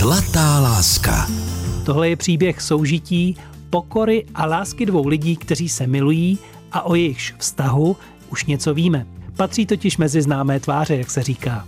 Zlatá 0.00 0.60
láska. 0.60 1.28
Tohle 1.84 2.08
je 2.08 2.16
příběh 2.16 2.62
soužití, 2.62 3.36
pokory 3.70 4.26
a 4.34 4.46
lásky 4.46 4.86
dvou 4.86 5.06
lidí, 5.06 5.36
kteří 5.36 5.68
se 5.68 5.86
milují 5.86 6.38
a 6.72 6.82
o 6.82 6.94
jejichž 6.94 7.34
vztahu 7.38 7.96
už 8.30 8.44
něco 8.44 8.74
víme. 8.74 9.06
Patří 9.36 9.66
totiž 9.66 9.96
mezi 9.96 10.22
známé 10.22 10.60
tváře, 10.60 10.96
jak 10.96 11.10
se 11.10 11.22
říká. 11.22 11.66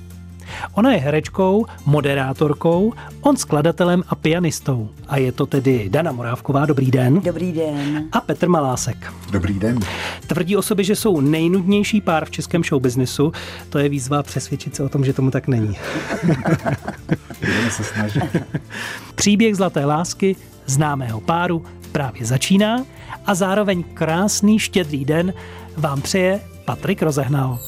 Ona 0.75 0.93
je 0.93 0.99
herečkou, 0.99 1.67
moderátorkou, 1.87 2.93
on 3.21 3.37
skladatelem 3.37 4.03
a 4.09 4.15
pianistou. 4.15 4.89
A 5.09 5.17
je 5.17 5.33
to 5.33 5.47
tedy 5.47 5.89
Dana 5.89 6.13
Morávková, 6.13 6.67
dobrý 6.67 6.91
den. 6.91 7.21
Dobrý 7.21 7.53
den. 7.53 8.09
A 8.13 8.21
Petr 8.21 8.49
Malásek. 8.49 9.13
Dobrý 9.31 9.59
den. 9.59 9.79
Tvrdí 10.27 10.57
o 10.57 10.63
sobě, 10.63 10.85
že 10.85 10.97
jsou 10.97 11.21
nejnudnější 11.21 12.01
pár 12.01 12.25
v 12.25 12.31
českém 12.31 12.65
showbiznisu. 12.65 13.33
To 13.69 13.79
je 13.79 13.89
výzva 13.89 14.23
přesvědčit 14.23 14.77
se 14.77 14.83
o 14.83 14.89
tom, 14.89 15.05
že 15.05 15.13
tomu 15.13 15.31
tak 15.31 15.49
není. 15.49 15.77
Budeme 17.41 17.71
se 17.71 17.85
snažit. 17.85 18.23
Příběh 19.15 19.57
zlaté 19.57 19.85
lásky 19.85 20.37
známého 20.67 21.21
páru 21.21 21.65
právě 21.93 22.27
začíná 22.27 22.85
a 23.27 23.35
zároveň 23.35 23.85
krásný 23.95 24.59
štědrý 24.59 25.05
den 25.05 25.33
vám 25.77 26.01
přeje 26.01 26.41
Patrik 26.65 27.03
Rozehnal. 27.03 27.59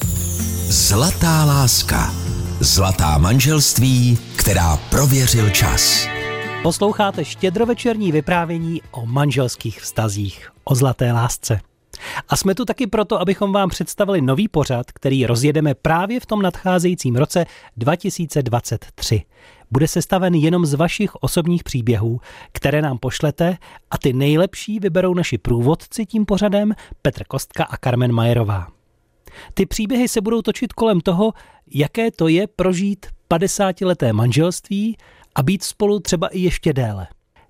Zlatá 0.69 1.45
láska. 1.45 2.24
Zlatá 2.65 3.19
manželství, 3.19 4.19
která 4.37 4.77
prověřil 4.77 5.51
čas. 5.51 6.09
Posloucháte 6.63 7.25
štědrovečerní 7.25 8.13
vyprávění 8.13 8.83
o 8.91 9.07
manželských 9.07 9.81
vztazích, 9.81 10.51
o 10.65 10.75
zlaté 10.75 11.13
lásce. 11.13 11.61
A 12.29 12.37
jsme 12.37 12.55
tu 12.55 12.65
taky 12.65 12.87
proto, 12.87 13.21
abychom 13.21 13.53
vám 13.53 13.69
představili 13.69 14.21
nový 14.21 14.49
pořad, 14.49 14.93
který 14.93 15.27
rozjedeme 15.27 15.75
právě 15.75 16.21
v 16.21 16.27
tom 16.27 16.43
nadcházejícím 16.43 17.17
roce 17.17 17.47
2023. 17.77 19.23
Bude 19.71 19.89
sestaven 19.89 20.35
jenom 20.35 20.67
z 20.67 20.75
vašich 20.75 21.15
osobních 21.15 21.65
příběhů, 21.65 22.21
které 22.53 22.83
nám 22.83 22.99
pošlete 22.99 23.57
a 23.91 23.99
ty 23.99 24.13
nejlepší 24.13 24.81
vyberou 24.81 25.15
naši 25.15 25.39
průvodci 25.39 26.07
tím 26.07 26.27
pořadem 26.27 26.75
Petr 27.03 27.25
Kostka 27.25 27.65
a 27.65 27.77
Carmen 27.77 28.13
Majerová. 28.13 28.67
Ty 29.55 29.67
příběhy 29.67 30.09
se 30.09 30.21
budou 30.21 30.43
točit 30.43 30.73
kolem 30.73 31.01
toho, 31.01 31.33
jaké 31.71 32.11
to 32.11 32.29
je 32.29 32.47
prožít 32.47 33.07
50-leté 33.31 34.13
manželství 34.13 34.97
a 35.35 35.43
být 35.43 35.63
spolu 35.63 36.01
třeba 36.01 36.29
i 36.29 36.39
ještě 36.39 36.73
déle. 36.73 37.07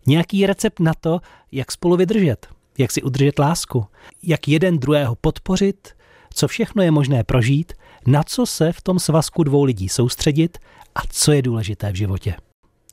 Nějaký 0.06 0.46
recept 0.46 0.80
na 0.80 0.92
to, 1.00 1.20
jak 1.52 1.72
spolu 1.72 1.96
vydržet, 1.96 2.46
jak 2.78 2.92
si 2.92 3.02
udržet 3.02 3.38
lásku, 3.38 3.86
jak 4.22 4.48
jeden 4.48 4.78
druhého 4.78 5.16
podpořit, 5.20 5.94
co 6.34 6.48
všechno 6.48 6.82
je 6.82 6.90
možné 6.90 7.24
prožít, 7.24 7.72
na 8.06 8.22
co 8.22 8.46
se 8.46 8.72
v 8.72 8.82
tom 8.82 8.98
svazku 8.98 9.42
dvou 9.42 9.64
lidí 9.64 9.88
soustředit 9.88 10.58
a 10.94 11.00
co 11.10 11.32
je 11.32 11.42
důležité 11.42 11.92
v 11.92 11.96
životě. 11.96 12.34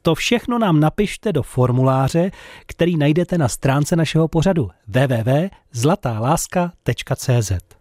To 0.02 0.16
všechno 0.16 0.60
nám 0.60 0.80
napište 0.80 1.34
do 1.34 1.44
formuláře, 1.44 2.32
který 2.66 2.98
najdete 2.98 3.38
na 3.38 3.48
stránce 3.48 3.96
našeho 3.96 4.28
pořadu 4.28 4.70
www.zlatáláska.cz. 4.88 7.81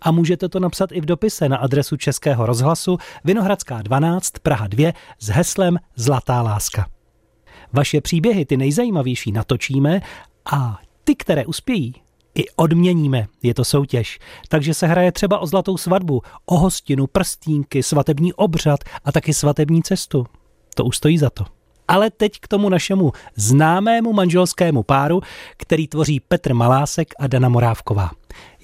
A 0.00 0.10
můžete 0.10 0.48
to 0.48 0.60
napsat 0.60 0.92
i 0.92 1.00
v 1.00 1.04
dopise 1.04 1.48
na 1.48 1.56
adresu 1.56 1.96
Českého 1.96 2.46
rozhlasu 2.46 2.98
Vinohradská 3.24 3.82
12 3.82 4.30
Praha 4.42 4.66
2 4.66 4.92
s 5.18 5.28
heslem 5.28 5.78
Zlatá 5.96 6.42
láska. 6.42 6.86
Vaše 7.72 8.00
příběhy, 8.00 8.44
ty 8.44 8.56
nejzajímavější, 8.56 9.32
natočíme 9.32 10.00
a 10.52 10.78
ty, 11.04 11.16
které 11.16 11.46
uspějí, 11.46 11.94
i 12.34 12.44
odměníme. 12.56 13.26
Je 13.42 13.54
to 13.54 13.64
soutěž. 13.64 14.18
Takže 14.48 14.74
se 14.74 14.86
hraje 14.86 15.12
třeba 15.12 15.38
o 15.38 15.46
zlatou 15.46 15.76
svatbu, 15.76 16.22
o 16.46 16.58
hostinu, 16.58 17.06
prstínky, 17.06 17.82
svatební 17.82 18.32
obřad 18.32 18.80
a 19.04 19.12
taky 19.12 19.34
svatební 19.34 19.82
cestu. 19.82 20.26
To 20.74 20.84
už 20.84 20.96
stojí 20.96 21.18
za 21.18 21.30
to. 21.30 21.55
Ale 21.88 22.10
teď 22.10 22.32
k 22.40 22.48
tomu 22.48 22.68
našemu 22.68 23.12
známému 23.36 24.12
manželskému 24.12 24.82
páru, 24.82 25.20
který 25.56 25.88
tvoří 25.88 26.20
Petr 26.20 26.54
Malásek 26.54 27.08
a 27.18 27.26
Dana 27.26 27.48
Morávková. 27.48 28.10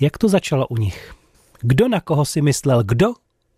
Jak 0.01 0.19
to 0.19 0.29
začalo 0.29 0.67
u 0.67 0.77
nich? 0.77 1.15
Kdo 1.61 1.89
na 1.89 2.01
koho 2.01 2.25
si 2.25 2.43
myslel, 2.43 2.83
kdo 2.83 3.13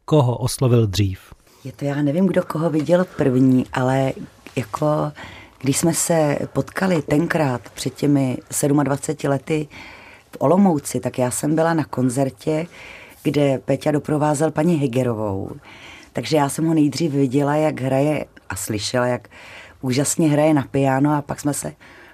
koho 0.05 0.37
oslovil 0.39 0.87
dřív? 0.87 1.21
Je 1.65 1.73
to 1.73 1.85
já 1.85 2.03
nevím, 2.03 2.27
kdo 2.27 2.43
koho 2.43 2.71
viděl 2.71 3.07
první, 3.17 3.67
ale 3.73 4.13
jako 4.57 5.13
když 5.61 5.77
jsme 5.77 5.95
se 5.95 6.39
potkali 6.53 7.03
tenkrát 7.03 7.61
před 7.75 7.95
těmi 7.95 8.39
27 8.83 9.31
lety 9.31 9.69
v 10.33 10.37
Olomouci, 10.39 11.01
tak 11.01 11.19
já 11.19 11.31
jsem 11.31 11.55
byla 11.55 11.75
na 11.75 11.85
koncertě, 11.85 12.67
kde 13.23 13.59
Peťa 13.59 13.91
doprovázel 13.91 14.51
paní 14.51 14.77
Hegerovou. 14.77 15.51
Takže 16.15 16.37
já 16.37 16.49
jsem 16.49 16.67
ho 16.67 16.75
nejdřív 16.75 17.13
viděla, 17.13 17.57
jak 17.57 17.81
hraje 17.81 18.25
a 18.49 18.57
slyšela, 18.57 19.07
jak 19.07 19.29
úžasně 19.81 20.29
hraje 20.29 20.55
na 20.55 20.63
piano 20.63 21.13
a 21.13 21.23
pak 21.23 21.41
jsme 21.41 21.55
se 21.55 21.73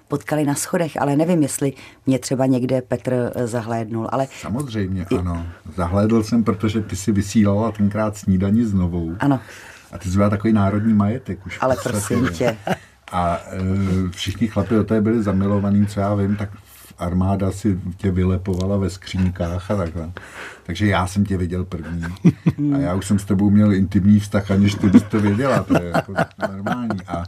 potkali 0.09 0.45
na 0.45 0.55
schodech, 0.55 1.01
ale 1.01 1.17
nevím, 1.17 1.43
jestli 1.43 1.73
mě 2.07 2.19
třeba 2.19 2.47
někde 2.47 2.83
Petr 2.83 3.33
eh, 3.35 3.47
zahlédnul. 3.47 4.09
Ale... 4.13 4.27
Samozřejmě, 4.41 5.07
ano. 5.19 5.47
Zahlédl 5.77 6.23
jsem, 6.23 6.45
protože 6.45 6.81
ty 6.81 6.97
si 6.97 7.13
vysílala 7.13 7.73
tenkrát 7.73 8.17
snídaní 8.17 8.65
s 8.65 8.75
novou. 8.75 9.17
Ano. 9.21 9.41
A 9.93 9.99
ty 9.99 10.11
jsi 10.11 10.17
byla 10.17 10.31
takový 10.31 10.53
národní 10.53 10.95
majetek 10.95 11.47
už. 11.47 11.59
Ale 11.61 11.77
prosím 11.83 12.29
tě. 12.29 12.57
A 13.13 13.37
e, 13.37 13.59
všichni 14.11 14.49
chlapi 14.49 14.79
o 14.79 14.85
té 14.85 15.01
byli 15.01 15.23
zamilovaní, 15.23 15.87
co 15.87 16.01
já 16.01 16.15
vím, 16.15 16.37
tak 16.37 16.51
armáda 17.01 17.51
si 17.51 17.81
tě 17.97 18.11
vylepovala 18.11 18.77
ve 18.77 18.91
skřínkách 18.91 19.71
a 19.71 19.77
takhle. 19.77 20.13
Takže 20.63 20.87
já 20.87 21.07
jsem 21.07 21.25
tě 21.25 21.37
viděl 21.37 21.65
první. 21.65 22.05
A 22.75 22.79
já 22.79 22.95
už 22.95 23.07
jsem 23.07 23.19
s 23.19 23.25
tebou 23.25 23.51
měl 23.51 23.75
intimní 23.75 24.21
vztah, 24.21 24.51
aniž 24.51 24.75
ty 24.75 24.89
bys 24.89 25.03
to 25.03 25.21
věděla. 25.21 25.63
To 25.63 25.83
je 25.83 25.93
jako 25.95 26.15
normální. 26.49 27.01
A 27.09 27.25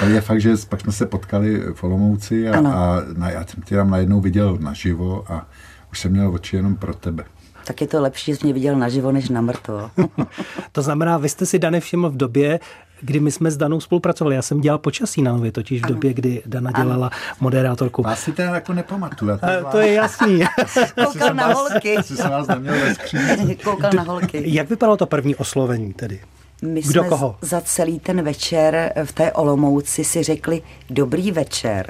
to 0.00 0.06
je 0.06 0.20
fakt, 0.20 0.40
že 0.40 0.54
pak 0.68 0.80
jsme 0.80 0.92
se 0.92 1.06
potkali 1.06 1.62
v 1.74 1.84
Olomouci 1.84 2.48
a, 2.48 2.58
a 2.68 3.02
na, 3.16 3.30
já 3.30 3.46
jsem 3.46 3.62
tě 3.62 3.76
tam 3.76 3.90
najednou 3.90 4.20
viděl 4.20 4.58
naživo 4.60 5.32
a 5.32 5.46
už 5.92 6.00
jsem 6.00 6.12
měl 6.12 6.34
oči 6.34 6.56
jenom 6.56 6.76
pro 6.76 6.94
tebe 6.94 7.24
tak 7.64 7.80
je 7.80 7.86
to 7.86 8.02
lepší, 8.02 8.32
že 8.32 8.36
jsi 8.36 8.44
mě 8.44 8.52
viděl 8.52 8.78
naživo, 8.78 9.12
než 9.12 9.28
na 9.28 9.40
mrtvo. 9.40 9.90
to 10.72 10.82
znamená, 10.82 11.18
vy 11.18 11.28
jste 11.28 11.46
si 11.46 11.58
Dane 11.58 11.80
všiml 11.80 12.10
v 12.10 12.16
době, 12.16 12.60
kdy 13.00 13.20
my 13.20 13.30
jsme 13.32 13.50
s 13.50 13.56
Danou 13.56 13.80
spolupracovali. 13.80 14.36
Já 14.36 14.42
jsem 14.42 14.60
dělal 14.60 14.78
počasí 14.78 15.22
na 15.22 15.32
nově, 15.32 15.52
totiž 15.52 15.82
v 15.82 15.86
době, 15.86 16.14
kdy 16.14 16.42
Dana 16.46 16.70
dělala 16.72 17.10
moderátorku. 17.40 18.02
Vás 18.02 18.20
si 18.20 18.32
teda 18.32 18.54
jako 18.54 18.72
nepamatuju. 18.72 19.30
To, 19.38 19.70
to 19.70 19.78
je 19.78 19.92
jasný. 19.92 20.40
Koukal 21.04 21.34
na 21.34 21.46
holky. 21.46 21.96
Asi 21.96 22.16
jsem 22.16 22.30
vás 22.30 22.46
neměl 22.48 22.74
ve 22.74 23.54
Koukal 23.64 23.90
na 23.96 24.02
holky. 24.02 24.42
Jak 24.46 24.70
vypadalo 24.70 24.96
to 24.96 25.06
první 25.06 25.34
oslovení 25.36 25.92
tedy? 25.92 26.20
My 26.62 26.80
Kdo 26.82 27.00
jsme 27.00 27.08
koho? 27.08 27.36
za 27.40 27.60
celý 27.60 28.00
ten 28.00 28.22
večer 28.22 28.92
v 29.04 29.12
té 29.12 29.32
Olomouci 29.32 30.04
si 30.04 30.22
řekli 30.22 30.62
dobrý 30.90 31.32
večer. 31.32 31.86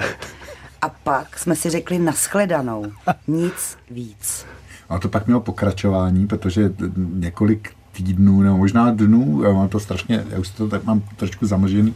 A 0.81 0.89
pak 0.89 1.39
jsme 1.39 1.55
si 1.55 1.69
řekli 1.69 1.99
naschledanou. 1.99 2.85
Nic 3.27 3.77
víc. 3.91 4.45
A 4.89 4.99
to 4.99 5.09
pak 5.09 5.25
mělo 5.25 5.41
pokračování, 5.41 6.27
protože 6.27 6.69
několik 7.13 7.69
týdnů 7.97 8.41
nebo 8.41 8.57
možná 8.57 8.91
dnů, 8.91 9.43
já 9.43 9.53
mám 9.53 9.69
to 9.69 9.79
strašně, 9.79 10.23
já 10.29 10.39
už 10.39 10.49
to 10.49 10.67
tak 10.67 10.83
mám 10.83 11.01
trošku 11.15 11.45
zamlžený, 11.45 11.93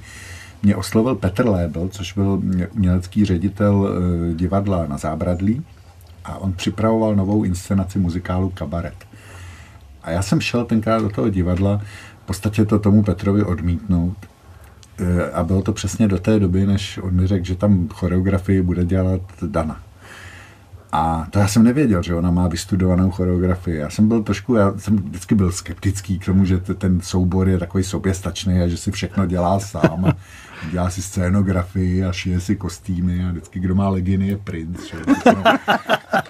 mě 0.64 0.76
oslovil 0.76 1.16
Petr 1.16 1.48
Lébl, 1.48 1.90
což 1.90 2.14
byl 2.14 2.42
umělecký 2.76 3.26
ředitel 3.26 3.90
eh, 3.90 4.34
divadla 4.34 4.88
na 4.88 4.98
Zábradlí 4.98 5.64
a 6.26 6.38
on 6.38 6.54
připravoval 6.54 7.16
novou 7.16 7.44
inscenaci 7.44 8.00
muzikálu 8.00 8.50
Kabaret. 8.50 9.08
A 10.04 10.12
já 10.12 10.22
jsem 10.22 10.42
šel 10.42 10.66
tenkrát 10.66 11.02
do 11.02 11.10
toho 11.10 11.30
divadla, 11.30 11.82
v 12.24 12.26
podstatě 12.26 12.66
to 12.66 12.80
tomu 12.80 13.04
Petrovi 13.04 13.44
odmítnout. 13.44 14.18
Eh, 15.00 15.32
a 15.32 15.44
bylo 15.44 15.62
to 15.62 15.74
přesně 15.74 16.08
do 16.08 16.18
té 16.18 16.40
doby, 16.40 16.66
než 16.66 16.98
on 16.98 17.14
mi 17.14 17.28
řekl, 17.28 17.46
že 17.46 17.56
tam 17.56 17.88
choreografii 17.88 18.62
bude 18.62 18.86
dělat 18.86 19.22
Dana. 19.48 19.89
A 20.92 21.28
to 21.30 21.40
já 21.40 21.48
jsem 21.48 21.64
nevěděl, 21.64 22.04
že 22.04 22.16
ona 22.16 22.32
má 22.32 22.48
vystudovanou 22.48 23.12
choreografii. 23.12 23.78
Já 23.78 23.90
jsem 23.90 24.08
byl 24.08 24.24
trošku, 24.24 24.56
já 24.56 24.74
jsem 24.78 24.98
vždycky 24.98 25.36
byl 25.36 25.52
skeptický 25.52 26.20
k 26.20 26.26
tomu, 26.26 26.46
že 26.46 26.58
ten 26.58 27.02
soubor 27.02 27.50
je 27.50 27.58
takový 27.58 27.84
soběstačný 27.84 28.62
a 28.62 28.68
že 28.68 28.78
si 28.78 28.92
všechno 28.92 29.26
dělá 29.26 29.60
sám. 29.60 30.06
A 30.06 30.14
dělá 30.72 30.90
si 30.90 31.02
scénografii 31.02 32.06
a 32.06 32.12
šije 32.12 32.40
si 32.40 32.56
kostýmy 32.56 33.26
a 33.26 33.32
vždycky, 33.32 33.60
kdo 33.60 33.76
má 33.76 33.90
leginy, 33.90 34.28
je 34.28 34.38
princ. 34.38 34.80
Že? 34.86 34.98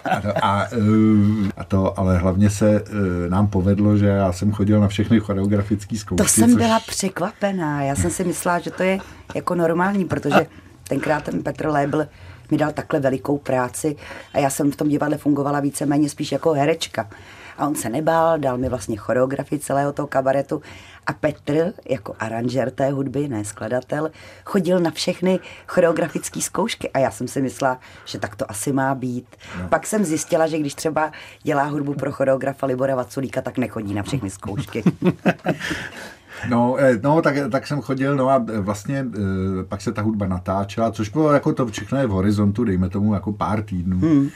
A, 0.05 0.21
to, 0.21 0.45
a, 0.45 0.67
eh, 0.71 1.51
a 1.57 1.63
to, 1.63 1.99
ale 1.99 2.17
hlavně 2.17 2.49
se 2.49 2.83
eh, 2.85 3.29
nám 3.29 3.47
povedlo, 3.47 3.97
že 3.97 4.05
já 4.05 4.31
jsem 4.31 4.51
chodil 4.51 4.79
na 4.79 4.87
všechny 4.87 5.19
choreografické 5.19 5.97
zkoušky. 5.97 6.23
To 6.23 6.29
jsem 6.29 6.49
což... 6.49 6.61
byla 6.61 6.79
překvapená. 6.79 7.83
Já 7.83 7.95
jsem 7.95 8.11
si 8.11 8.23
myslela, 8.23 8.59
že 8.59 8.71
to 8.71 8.83
je 8.83 8.99
jako 9.35 9.55
normální, 9.55 10.05
protože 10.05 10.47
tenkrát 10.87 11.23
ten 11.23 11.43
Petr 11.43 11.67
Lébl 11.67 12.05
mi 12.51 12.57
dal 12.57 12.71
takhle 12.71 12.99
velikou 12.99 13.37
práci 13.37 13.95
a 14.33 14.39
já 14.39 14.49
jsem 14.49 14.71
v 14.71 14.75
tom 14.75 14.87
divadle 14.87 15.17
fungovala 15.17 15.59
víceméně 15.59 16.09
spíš 16.09 16.31
jako 16.31 16.53
herečka. 16.53 17.09
A 17.57 17.67
on 17.67 17.75
se 17.75 17.89
nebál, 17.89 18.39
dal 18.39 18.57
mi 18.57 18.69
vlastně 18.69 18.97
choreografii 18.97 19.59
celého 19.59 19.93
toho 19.93 20.07
kabaretu 20.07 20.61
a 21.07 21.13
Petr, 21.13 21.73
jako 21.89 22.15
aranžer 22.19 22.71
té 22.71 22.91
hudby, 22.91 23.27
ne 23.27 23.45
skladatel, 23.45 24.11
chodil 24.45 24.79
na 24.79 24.91
všechny 24.91 25.39
choreografické 25.67 26.41
zkoušky 26.41 26.89
a 26.89 26.99
já 26.99 27.11
jsem 27.11 27.27
si 27.27 27.41
myslela, 27.41 27.79
že 28.05 28.19
tak 28.19 28.35
to 28.35 28.51
asi 28.51 28.71
má 28.71 28.95
být. 28.95 29.35
No. 29.61 29.67
Pak 29.67 29.87
jsem 29.87 30.05
zjistila, 30.05 30.47
že 30.47 30.59
když 30.59 30.73
třeba 30.73 31.11
dělá 31.43 31.63
hudbu 31.63 31.93
pro 31.93 32.11
choreografa 32.11 32.65
Libora 32.65 32.95
Vaculíka, 32.95 33.41
tak 33.41 33.57
nechodí 33.57 33.93
na 33.93 34.03
všechny 34.03 34.29
zkoušky. 34.29 34.83
No, 36.49 36.75
eh, 36.79 36.99
no 37.03 37.21
tak, 37.21 37.35
tak 37.51 37.67
jsem 37.67 37.81
chodil, 37.81 38.15
no 38.15 38.29
a 38.29 38.45
vlastně 38.59 39.05
eh, 39.13 39.63
pak 39.63 39.81
se 39.81 39.91
ta 39.91 40.01
hudba 40.01 40.27
natáčela, 40.27 40.91
což 40.91 41.09
bylo 41.09 41.33
jako 41.33 41.53
to 41.53 41.67
všechno 41.67 41.97
je 41.97 42.07
v 42.07 42.11
horizontu, 42.11 42.63
dejme 42.63 42.89
tomu 42.89 43.13
jako 43.13 43.33
pár 43.33 43.63
týdnů. 43.63 43.99
Hmm. 43.99 44.29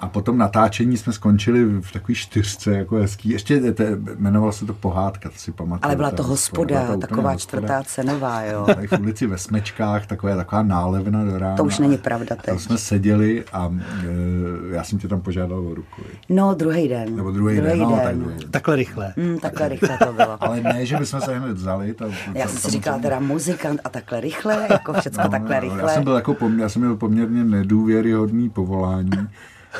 A 0.00 0.08
potom 0.08 0.38
natáčení 0.38 0.96
jsme 0.96 1.12
skončili 1.12 1.64
v 1.64 1.92
takové 1.92 2.14
čtyřce, 2.14 2.74
jako 2.74 2.96
hezký. 2.96 3.30
Ještě 3.30 3.72
te, 3.72 3.98
jmenovalo 4.18 4.52
se 4.52 4.66
to 4.66 4.74
Pohádka, 4.74 5.28
to 5.28 5.38
si 5.38 5.52
pamatuju. 5.52 5.84
Ale 5.84 5.96
byla 5.96 6.10
to 6.10 6.22
hospoda, 6.22 6.86
to 6.86 6.96
taková 6.96 7.32
hospoda. 7.32 7.60
čtvrtá 7.60 7.82
cenová, 7.82 8.42
jo. 8.42 8.64
Tady 8.66 8.86
v 8.86 8.92
ulici 9.00 9.26
ve 9.26 9.38
Smečkách, 9.38 10.06
taková, 10.06 10.36
taková 10.36 10.62
nálevna 10.62 11.24
do 11.24 11.38
rána. 11.38 11.56
To 11.56 11.64
už 11.64 11.78
není 11.78 11.98
pravda 11.98 12.36
teď. 12.36 12.44
Tam 12.44 12.58
jsme 12.58 12.78
seděli 12.78 13.44
a 13.52 13.70
e, 13.72 14.74
já 14.74 14.84
jsem 14.84 14.98
tě 14.98 15.08
tam 15.08 15.20
požádal 15.20 15.66
o 15.66 15.74
ruku. 15.74 16.02
No, 16.28 16.54
druhý 16.54 16.88
den. 16.88 17.16
Nebo 17.16 17.30
druhý, 17.30 17.56
druhý 17.56 17.78
den, 17.78 17.88
den. 17.88 17.90
No, 17.90 17.96
tak 18.02 18.16
druhý 18.16 18.38
den. 18.38 18.50
Takhle 18.50 18.76
rychle. 18.76 19.12
Mm, 19.16 19.38
takhle 19.38 19.68
rychle 19.68 19.98
to 19.98 20.12
bylo. 20.12 20.42
Ale 20.42 20.60
ne, 20.60 20.86
že 20.86 20.96
bychom 20.96 21.20
se 21.20 21.38
hned 21.38 21.52
vzali. 21.52 21.94
To, 21.94 22.04
já 22.34 22.48
jsem 22.48 22.58
si 22.58 22.70
říkala 22.70 22.98
teda 22.98 23.20
muzikant 23.20 23.80
a 23.84 23.88
takhle 23.88 24.20
rychle, 24.20 24.66
jako 24.70 24.92
všechno 25.00 25.24
no, 25.24 25.30
takhle 25.30 25.60
rychle. 25.60 25.80
Já 25.80 25.88
jsem 25.88 26.04
byl 26.04 26.14
jako, 26.14 26.36
já 26.58 26.68
jsem 26.68 26.82
měl 26.82 26.96
poměrně 26.96 27.44
nedůvěryhodný 27.44 28.50
povolání. 28.50 29.10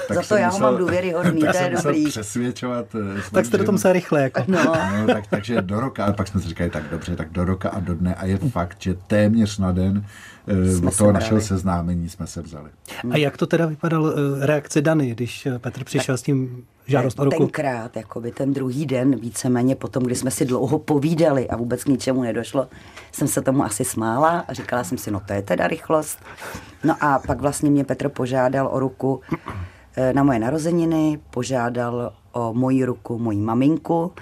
Tak 0.09 0.17
Za 0.17 0.23
to 0.23 0.37
já 0.37 0.47
musel, 0.47 0.61
mám 0.71 0.77
důvěryhodný, 0.77 1.41
to 1.53 1.57
je 1.57 1.71
dobrý. 1.83 2.07
přesvědčovat. 2.07 2.87
Eh, 2.95 3.23
tak 3.33 3.47
jste 3.47 3.59
do 3.59 3.65
tom 3.65 3.79
se 3.79 3.93
rychle. 3.93 4.23
Jako. 4.23 4.43
No. 4.49 4.65
no 4.99 5.07
tak, 5.07 5.27
takže 5.27 5.63
do 5.63 5.81
roka, 5.81 6.05
ale 6.05 6.13
pak 6.13 6.29
jsme 6.29 6.41
si 6.41 6.49
říkali, 6.49 6.71
tak 6.71 6.83
dobře, 6.91 7.17
tak 7.17 7.31
do 7.31 7.45
roka 7.45 7.69
a 7.71 7.81
do 7.81 7.95
dne. 7.95 8.15
A 8.15 8.27
je 8.27 8.39
fakt, 8.39 8.77
že 8.79 8.95
téměř 8.95 9.59
na 9.59 9.73
den 9.73 10.05
eh, 10.47 10.73
jsme 10.73 10.91
toho 10.91 11.13
našeho 11.13 11.41
seznámení 11.41 12.09
jsme 12.09 12.27
se 12.27 12.43
vzali. 12.43 12.71
A 13.11 13.17
jak 13.17 13.37
to 13.37 13.47
teda 13.47 13.67
vypadalo 13.67 14.13
eh, 14.13 14.47
reakce 14.47 14.81
Dany, 14.81 15.11
když 15.11 15.49
Petr 15.59 15.85
přišel 15.85 16.15
tak, 16.15 16.21
s 16.21 16.23
tím 16.23 16.65
žádost 16.87 17.21
o 17.21 17.25
ruku? 17.25 17.39
Tenkrát, 17.39 17.97
jakoby 17.97 18.33
ten 18.33 18.53
druhý 18.53 18.87
den, 18.87 19.17
víceméně 19.17 19.77
potom, 19.77 20.03
kdy 20.03 20.15
jsme 20.15 20.31
si 20.31 20.45
dlouho 20.45 20.79
povídali 20.79 21.49
a 21.49 21.57
vůbec 21.57 21.85
k 21.85 21.89
ničemu 21.89 22.23
nedošlo, 22.23 22.69
jsem 23.13 23.29
se 23.29 23.43
tomu 23.43 23.65
asi 23.65 23.85
smála 23.85 24.45
a 24.49 24.53
říkala 24.53 24.85
jsem 24.85 24.99
si, 24.99 25.11
no 25.11 25.21
to 25.21 25.33
je 25.33 25.43
teda 25.43 25.67
rychlost. 25.67 26.19
No 26.85 26.97
a 27.01 27.19
pak 27.27 27.41
vlastně 27.41 27.71
mě 27.71 27.85
Petr 27.85 28.09
požádal 28.09 28.69
o 28.73 28.81
ruku 28.81 29.21
na 30.13 30.23
moje 30.23 30.39
narozeniny, 30.39 31.19
požádal 31.31 32.13
o 32.33 32.55
moji 32.55 32.85
ruku 32.85 33.19
moji 33.19 33.41
maminku 33.41 34.13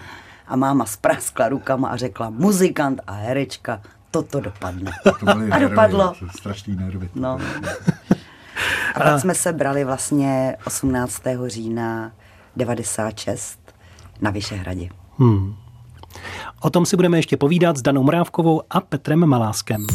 a 0.49 0.57
máma 0.57 0.87
spráskla 0.87 1.49
rukama 1.49 1.89
a 1.89 1.97
řekla 1.97 2.31
muzikant 2.31 3.01
a 3.07 3.13
herečka, 3.13 3.81
toto 4.11 4.41
dopadne. 4.41 4.91
To 5.21 5.25
byly 5.25 5.51
a 5.51 5.59
nervy, 5.59 5.69
dopadlo. 5.69 6.13
Strašný 6.37 6.77
nervy. 6.77 7.09
No. 7.15 7.39
A 8.95 9.01
pak 9.01 9.21
jsme 9.21 9.35
se 9.35 9.53
brali 9.53 9.85
vlastně 9.85 10.57
18. 10.67 11.23
října 11.47 12.13
96 12.57 13.59
na 14.21 14.31
Vyšehradě. 14.31 14.89
Hmm. 15.19 15.55
O 16.61 16.71
tom 16.71 16.87
si 16.87 16.97
budeme 16.97 17.19
ještě 17.19 17.37
povídat 17.37 17.77
s 17.77 17.83
Danou 17.83 18.03
Mrávkovou 18.03 18.63
a 18.71 18.81
Petrem 18.81 19.27
Maláskem. 19.27 19.87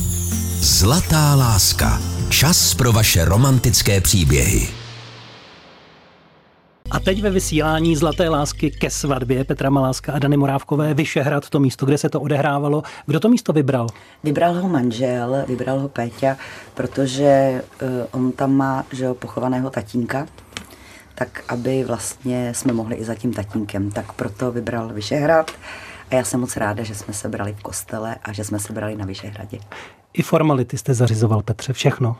Zlatá 0.60 1.36
láska. 1.36 2.02
Čas 2.30 2.74
pro 2.74 2.92
vaše 2.92 3.26
romantické 3.26 4.02
příběhy. 4.02 4.87
A 6.92 7.00
teď 7.00 7.22
ve 7.22 7.30
vysílání 7.30 7.96
Zlaté 7.96 8.30
lásky 8.30 8.72
ke 8.72 8.90
svatbě 8.90 9.44
Petra 9.44 9.70
Maláska 9.70 10.14
a 10.14 10.20
Dany 10.20 10.38
Morávkové 10.38 10.94
Vyšehrad, 10.94 11.50
to 11.50 11.60
místo, 11.60 11.86
kde 11.86 11.98
se 11.98 12.10
to 12.10 12.22
odehrávalo. 12.22 12.84
Kdo 13.06 13.20
to 13.20 13.30
místo 13.30 13.54
vybral? 13.54 13.88
Vybral 14.24 14.54
ho 14.54 14.70
manžel, 14.70 15.46
vybral 15.48 15.80
ho 15.80 15.90
Péťa, 15.90 16.38
protože 16.74 17.62
uh, 17.82 17.88
on 18.12 18.32
tam 18.32 18.54
má 18.54 18.86
že 18.94 19.14
pochovaného 19.14 19.70
tatínka, 19.70 20.28
tak 21.16 21.44
aby 21.48 21.84
vlastně 21.84 22.54
jsme 22.54 22.74
mohli 22.74 22.96
i 22.96 23.04
za 23.04 23.16
tím 23.16 23.34
tatínkem. 23.34 23.92
Tak 23.92 24.14
proto 24.14 24.52
vybral 24.52 24.94
Vyšehrad 24.94 25.52
a 26.12 26.16
já 26.16 26.24
jsem 26.24 26.40
moc 26.40 26.58
ráda, 26.58 26.84
že 26.84 26.96
jsme 26.96 27.14
se 27.14 27.30
brali 27.30 27.54
v 27.54 27.62
kostele 27.62 28.16
a 28.24 28.34
že 28.34 28.44
jsme 28.44 28.60
se 28.60 28.74
brali 28.74 28.96
na 28.96 29.06
Vyšehradě. 29.06 29.60
I 30.14 30.22
formality 30.22 30.78
jste 30.78 30.94
zařizoval, 30.94 31.42
Petře, 31.42 31.74
všechno? 31.74 32.18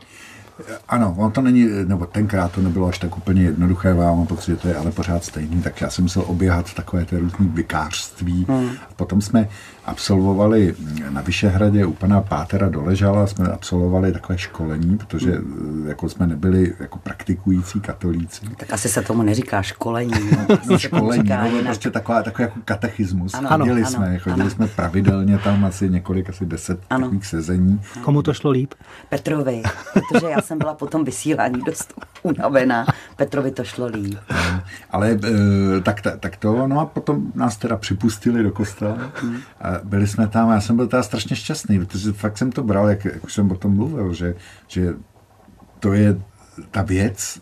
Ano, 0.88 1.14
on 1.18 1.32
to 1.32 1.40
není, 1.42 1.68
nebo 1.84 2.06
tenkrát 2.06 2.52
to 2.52 2.60
nebylo 2.60 2.88
až 2.88 2.98
tak 2.98 3.16
úplně 3.16 3.42
jednoduché, 3.42 3.94
mám 3.94 4.26
pocit, 4.26 4.50
že 4.50 4.56
to 4.56 4.68
je 4.68 4.76
ale 4.76 4.90
pořád 4.90 5.24
stejný, 5.24 5.62
tak 5.62 5.80
já 5.80 5.90
jsem 5.90 6.04
musel 6.04 6.24
oběhat 6.26 6.74
takové 6.74 7.04
ty 7.04 7.18
různé 7.18 7.46
bykářství. 7.46 8.46
Hmm. 8.48 8.70
Potom 8.96 9.20
jsme 9.20 9.48
absolvovali 9.88 10.74
na 11.10 11.20
Vyšehradě 11.20 11.86
u 11.86 11.92
pana 11.92 12.20
Pátera 12.20 12.68
Doležala, 12.68 13.26
jsme 13.26 13.48
absolvovali 13.48 14.12
takové 14.12 14.38
školení, 14.38 14.98
protože 14.98 15.38
jako 15.86 16.08
jsme 16.08 16.26
nebyli 16.26 16.74
jako 16.80 16.98
praktikující 16.98 17.80
katolíci. 17.80 18.46
Tak 18.56 18.72
asi 18.72 18.88
se 18.88 19.02
tomu 19.02 19.22
neříká 19.22 19.62
školení. 19.62 20.12
No, 20.32 20.58
no 20.70 20.78
školení, 20.78 21.28
no, 21.28 21.62
prostě 21.64 21.90
taková, 21.90 22.22
takový 22.22 22.42
jako 22.42 22.60
katechismus. 22.64 23.34
Ano, 23.34 23.48
chodili 23.48 23.82
ano, 23.82 23.90
jsme, 23.90 24.18
chodili 24.18 24.42
ano. 24.42 24.50
jsme 24.50 24.66
pravidelně 24.66 25.38
tam 25.38 25.64
asi 25.64 25.90
několik, 25.90 26.28
asi 26.28 26.46
deset 26.46 26.80
ano. 26.90 27.06
takových 27.06 27.26
sezení. 27.26 27.80
Komu 28.02 28.22
to 28.22 28.34
šlo 28.34 28.50
líp? 28.50 28.74
Petrovi, 29.08 29.62
protože 29.94 30.26
já 30.26 30.40
jsem 30.40 30.58
byla 30.58 30.74
potom 30.74 31.04
vysílání 31.04 31.62
dost 31.66 31.94
unavená. 32.22 32.86
Petrovi 33.16 33.50
to 33.50 33.64
šlo 33.64 33.86
líp. 33.86 34.18
No, 34.30 34.62
ale 34.90 35.10
e, 35.10 35.80
tak, 35.80 36.00
tak 36.20 36.36
to, 36.36 36.66
no 36.66 36.80
a 36.80 36.86
potom 36.86 37.32
nás 37.34 37.56
teda 37.56 37.76
připustili 37.76 38.42
do 38.42 38.50
kostela 38.50 38.96
a 39.60 39.77
byli 39.84 40.06
jsme 40.06 40.28
tam 40.28 40.48
a 40.48 40.54
já 40.54 40.60
jsem 40.60 40.76
byl 40.76 40.86
teda 40.86 41.02
strašně 41.02 41.36
šťastný, 41.36 41.78
protože 41.78 42.12
fakt 42.12 42.38
jsem 42.38 42.52
to 42.52 42.62
bral, 42.62 42.88
jak, 42.88 43.04
jak 43.04 43.24
už 43.24 43.34
jsem 43.34 43.50
o 43.50 43.56
tom 43.56 43.76
mluvil, 43.76 44.14
že, 44.14 44.34
že 44.68 44.94
to 45.80 45.92
je 45.92 46.20
ta 46.70 46.82
věc 46.82 47.40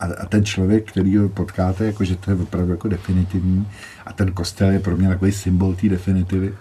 a, 0.00 0.04
a 0.04 0.26
ten 0.26 0.44
člověk, 0.44 0.90
který 0.90 1.16
ho 1.16 1.28
potkáte, 1.28 1.84
jako, 1.84 2.04
že 2.04 2.16
to 2.16 2.30
je 2.30 2.36
opravdu 2.36 2.70
jako 2.70 2.88
definitivní 2.88 3.68
a 4.06 4.12
ten 4.12 4.32
kostel 4.32 4.70
je 4.70 4.80
pro 4.80 4.96
mě 4.96 5.08
takový 5.08 5.32
symbol 5.32 5.74
té 5.74 5.88
definitivy. 5.88 6.54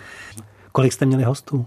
Kolik 0.76 0.94
jste 0.94 1.06
měli 1.06 1.24
hostů? 1.24 1.66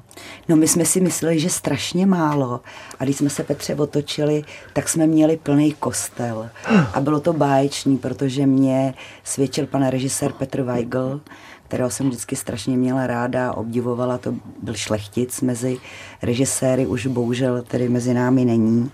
No 0.48 0.56
my 0.56 0.68
jsme 0.68 0.84
si 0.84 1.00
mysleli, 1.00 1.40
že 1.40 1.50
strašně 1.50 2.06
málo. 2.06 2.60
A 2.98 3.04
když 3.04 3.16
jsme 3.16 3.30
se 3.30 3.44
Petře 3.44 3.74
otočili, 3.74 4.44
tak 4.72 4.88
jsme 4.88 5.06
měli 5.06 5.36
plný 5.36 5.72
kostel. 5.72 6.50
A 6.94 7.00
bylo 7.00 7.20
to 7.20 7.32
báječný, 7.32 7.98
protože 7.98 8.46
mě 8.46 8.94
svědčil 9.24 9.66
pan 9.66 9.86
režisér 9.86 10.32
Petr 10.32 10.62
Weigl, 10.62 11.20
kterého 11.68 11.90
jsem 11.90 12.08
vždycky 12.08 12.36
strašně 12.36 12.76
měla 12.76 13.06
ráda, 13.06 13.52
obdivovala, 13.52 14.18
to 14.18 14.34
byl 14.62 14.74
šlechtic 14.74 15.40
mezi 15.40 15.78
režiséry, 16.22 16.86
už 16.86 17.06
bohužel 17.06 17.62
tedy 17.62 17.88
mezi 17.88 18.14
námi 18.14 18.44
není. 18.44 18.90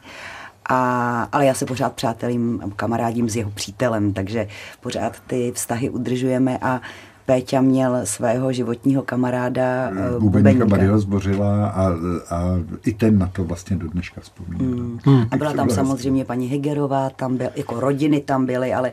A, 0.69 1.23
ale 1.33 1.47
já 1.47 1.55
se 1.55 1.67
pořád 1.67 1.93
přátelím, 1.93 2.63
kamarádím 2.77 3.29
s 3.29 3.37
jeho 3.37 3.51
přítelem, 3.51 4.13
takže 4.13 4.49
pořád 4.81 5.21
ty 5.27 5.53
vztahy 5.55 5.91
udržujeme 5.91 6.59
a 6.63 6.81
Péťa 7.27 7.61
měl 7.61 8.01
svého 8.05 8.53
životního 8.53 9.03
kamaráda 9.03 9.91
uh, 10.15 10.23
Bubeníka 10.23 10.67
Barryho 10.67 10.99
Zbořila 10.99 11.67
a, 11.67 11.89
a 12.31 12.43
i 12.85 12.93
ten 12.93 13.19
na 13.19 13.27
to 13.27 13.45
vlastně 13.45 13.77
do 13.77 13.89
dneška 13.89 14.21
vzpomíná. 14.21 14.59
Hmm. 14.59 14.99
Hmm. 15.05 15.25
A 15.31 15.37
byla 15.37 15.53
tam 15.53 15.71
samozřejmě 15.71 16.25
paní 16.25 16.47
Hegerová, 16.47 17.11
tam 17.11 17.37
byl, 17.37 17.49
jako 17.57 17.81
rodiny 17.81 18.21
tam 18.21 18.47
byly, 18.47 18.75
ale 18.75 18.93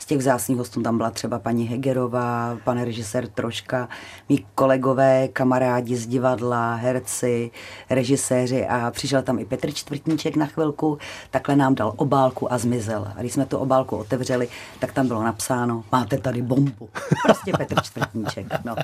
z 0.00 0.06
těch 0.06 0.18
vzácných 0.18 0.58
hostů 0.58 0.82
tam 0.82 0.96
byla 0.96 1.10
třeba 1.10 1.38
paní 1.38 1.68
Hegerová, 1.68 2.58
pan 2.64 2.82
režisér 2.82 3.26
Troška, 3.26 3.88
mý 4.28 4.46
kolegové, 4.54 5.28
kamarádi 5.28 5.96
z 5.96 6.06
divadla, 6.06 6.74
herci, 6.74 7.50
režiséři 7.90 8.66
a 8.66 8.90
přišel 8.90 9.22
tam 9.22 9.38
i 9.38 9.44
Petr 9.44 9.72
Čtvrtníček 9.72 10.36
na 10.36 10.46
chvilku, 10.46 10.98
takhle 11.30 11.56
nám 11.56 11.74
dal 11.74 11.92
obálku 11.96 12.52
a 12.52 12.58
zmizel. 12.58 13.12
A 13.16 13.20
když 13.20 13.32
jsme 13.32 13.46
tu 13.46 13.58
obálku 13.58 13.96
otevřeli, 13.96 14.48
tak 14.78 14.92
tam 14.92 15.08
bylo 15.08 15.22
napsáno, 15.22 15.84
máte 15.92 16.18
tady 16.18 16.42
bombu. 16.42 16.88
Prostě 17.24 17.52
Petr 17.58 17.82
Čtvrtníček. 17.82 18.46
No. 18.64 18.76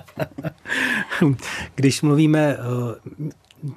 Když 1.74 2.02
mluvíme 2.02 2.56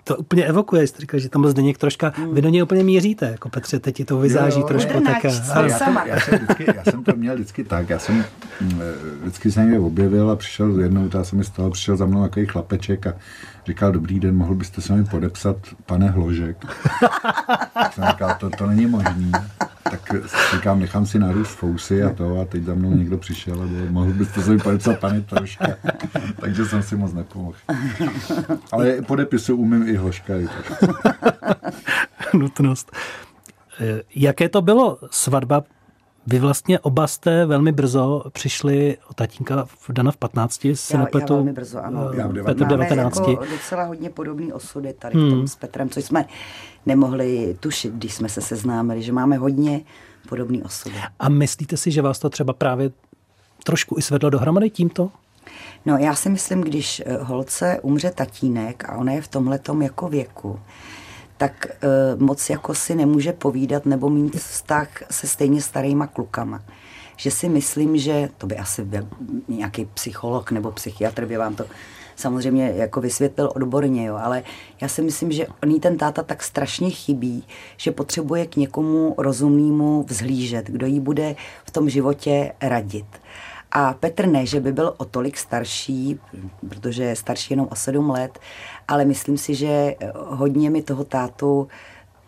to 0.03 0.17
úplně 0.17 0.45
evokuje, 0.45 0.87
jste 0.87 1.01
říkal, 1.01 1.19
že 1.19 1.29
tam 1.29 1.41
byl 1.41 1.51
Zdeněk 1.51 1.77
troška, 1.77 2.13
mm. 2.17 2.35
vy 2.35 2.41
do 2.41 2.49
něj 2.49 2.63
úplně 2.63 2.83
míříte, 2.83 3.25
jako 3.25 3.49
Petře, 3.49 3.79
teď 3.79 3.95
ti 3.95 4.05
to 4.05 4.19
vyzáží 4.19 4.59
jo, 4.59 4.67
trošku. 4.67 5.01
Tak, 5.01 5.23
já, 5.23 5.29
já, 5.29 5.69
jsem, 5.69 5.99
já, 6.05 6.19
jsem 6.19 6.39
vždycky, 6.39 6.65
já 6.75 6.83
jsem 6.83 7.03
to 7.03 7.15
měl 7.15 7.35
vždycky 7.35 7.63
tak, 7.63 7.89
já 7.89 7.99
jsem 7.99 8.25
mm, 8.61 8.81
vždycky 9.21 9.51
se 9.51 9.61
někde 9.61 9.79
objevil 9.79 10.31
a 10.31 10.35
přišel 10.35 10.79
jednou, 10.79 11.09
já 11.13 11.23
jsem 11.23 11.37
mi 11.37 11.43
stalo, 11.43 11.69
přišel 11.71 11.97
za 11.97 12.05
mnou 12.05 12.23
takový 12.23 12.45
chlapeček 12.45 13.07
a 13.07 13.13
říkal, 13.65 13.91
dobrý 13.91 14.19
den, 14.19 14.35
mohl 14.35 14.55
byste 14.55 14.81
se 14.81 14.93
mi 14.93 15.05
podepsat, 15.05 15.57
pane 15.85 16.09
Hložek. 16.09 16.65
jsem 17.91 18.03
říkal, 18.11 18.35
to, 18.39 18.49
to 18.49 18.67
není 18.67 18.85
možný. 18.85 19.31
Tak 19.83 20.15
říkám, 20.55 20.79
nechám 20.79 21.05
si 21.05 21.19
narůst 21.19 21.51
fousy 21.51 22.03
a 22.03 22.13
to 22.13 22.41
a 22.41 22.45
teď 22.45 22.63
za 22.63 22.73
mnou 22.73 22.93
někdo 22.93 23.17
přišel 23.17 23.61
a 23.61 23.65
byl, 23.65 23.91
mohl 23.91 24.13
byste 24.13 24.41
se 24.41 24.51
mi 24.51 24.57
podepsat, 24.57 24.99
pane 24.99 25.21
Troška. 25.21 25.67
Takže 26.39 26.65
jsem 26.65 26.83
si 26.83 26.95
moc 26.95 27.13
nepomohl. 27.13 27.55
Ale 28.71 29.01
podepisu 29.01 29.55
umím 29.55 29.87
i 29.87 29.95
Hložka. 29.95 30.35
I 30.35 30.47
Nutnost. 32.33 32.91
Eh, 33.81 34.01
jaké 34.15 34.49
to 34.49 34.61
bylo 34.61 34.99
svatba 35.11 35.63
vy 36.29 36.39
vlastně 36.39 36.79
oba 36.79 37.07
jste 37.07 37.45
velmi 37.45 37.71
brzo 37.71 38.23
přišli 38.29 38.97
o 39.09 39.13
tatínka 39.13 39.65
v 39.65 39.91
Dana 39.91 40.11
v 40.11 40.17
15, 40.17 40.67
se 40.73 40.93
já, 40.93 40.99
nepletu. 40.99 41.33
Já 41.33 41.37
velmi 41.37 41.53
brzo, 41.53 41.85
ano. 41.85 42.11
Já 42.13 42.27
v 42.27 42.43
Petr 42.45 42.65
19. 42.65 43.17
Jako 43.27 43.45
docela 43.45 43.83
hodně 43.83 44.09
podobný 44.09 44.53
osudy 44.53 44.93
tady 44.93 45.15
hmm. 45.15 45.27
v 45.27 45.29
tom 45.29 45.47
s 45.47 45.55
Petrem, 45.55 45.89
což 45.89 46.05
jsme 46.05 46.25
nemohli 46.85 47.57
tušit, 47.59 47.93
když 47.93 48.13
jsme 48.13 48.29
se 48.29 48.41
seznámili, 48.41 49.01
že 49.01 49.11
máme 49.11 49.37
hodně 49.37 49.81
podobný 50.29 50.63
osudy. 50.63 50.95
A 51.19 51.29
myslíte 51.29 51.77
si, 51.77 51.91
že 51.91 52.01
vás 52.01 52.19
to 52.19 52.29
třeba 52.29 52.53
právě 52.53 52.91
trošku 53.63 53.95
i 53.97 54.01
svedlo 54.01 54.29
dohromady 54.29 54.69
tímto? 54.69 55.11
No 55.85 55.97
já 55.97 56.15
si 56.15 56.29
myslím, 56.29 56.61
když 56.61 57.01
eh, 57.05 57.17
holce 57.21 57.79
umře 57.81 58.11
tatínek 58.11 58.89
a 58.89 58.95
ona 58.95 59.11
je 59.11 59.21
v 59.21 59.27
tomhletom 59.27 59.81
jako 59.81 60.09
věku, 60.09 60.59
tak 61.39 61.67
uh, 62.15 62.21
moc 62.21 62.49
jako 62.49 62.75
si 62.75 62.95
nemůže 62.95 63.33
povídat 63.33 63.85
nebo 63.85 64.09
mít 64.09 64.35
vztah 64.35 64.87
se 65.11 65.27
stejně 65.27 65.61
starýma 65.61 66.07
klukama. 66.07 66.63
Že 67.17 67.31
si 67.31 67.49
myslím, 67.49 67.97
že 67.97 68.29
to 68.37 68.47
by 68.47 68.57
asi 68.57 68.83
byl 68.83 69.07
nějaký 69.47 69.85
psycholog 69.85 70.51
nebo 70.51 70.71
psychiatr 70.71 71.25
by 71.25 71.37
vám 71.37 71.55
to 71.55 71.65
samozřejmě 72.15 72.73
jako 72.75 73.01
vysvětlil 73.01 73.51
odborně, 73.55 74.05
jo, 74.05 74.19
ale 74.21 74.43
já 74.81 74.87
si 74.87 75.01
myslím, 75.01 75.31
že 75.31 75.47
on 75.63 75.79
ten 75.79 75.97
táta 75.97 76.23
tak 76.23 76.43
strašně 76.43 76.89
chybí, 76.89 77.43
že 77.77 77.91
potřebuje 77.91 78.45
k 78.45 78.55
někomu 78.55 79.15
rozumnému 79.17 80.05
vzhlížet, 80.07 80.65
kdo 80.67 80.87
jí 80.87 80.99
bude 80.99 81.35
v 81.65 81.71
tom 81.71 81.89
životě 81.89 82.51
radit. 82.61 83.05
A 83.71 83.93
Petr 83.93 84.27
ne, 84.27 84.45
že 84.45 84.59
by 84.59 84.71
byl 84.71 84.93
o 84.97 85.05
tolik 85.05 85.37
starší, 85.37 86.19
protože 86.69 87.03
je 87.03 87.15
starší 87.15 87.53
jenom 87.53 87.67
o 87.71 87.75
sedm 87.75 88.09
let, 88.09 88.39
ale 88.87 89.05
myslím 89.05 89.37
si, 89.37 89.55
že 89.55 89.95
hodně 90.13 90.69
mi 90.69 90.81
toho 90.81 91.03
tátu 91.03 91.67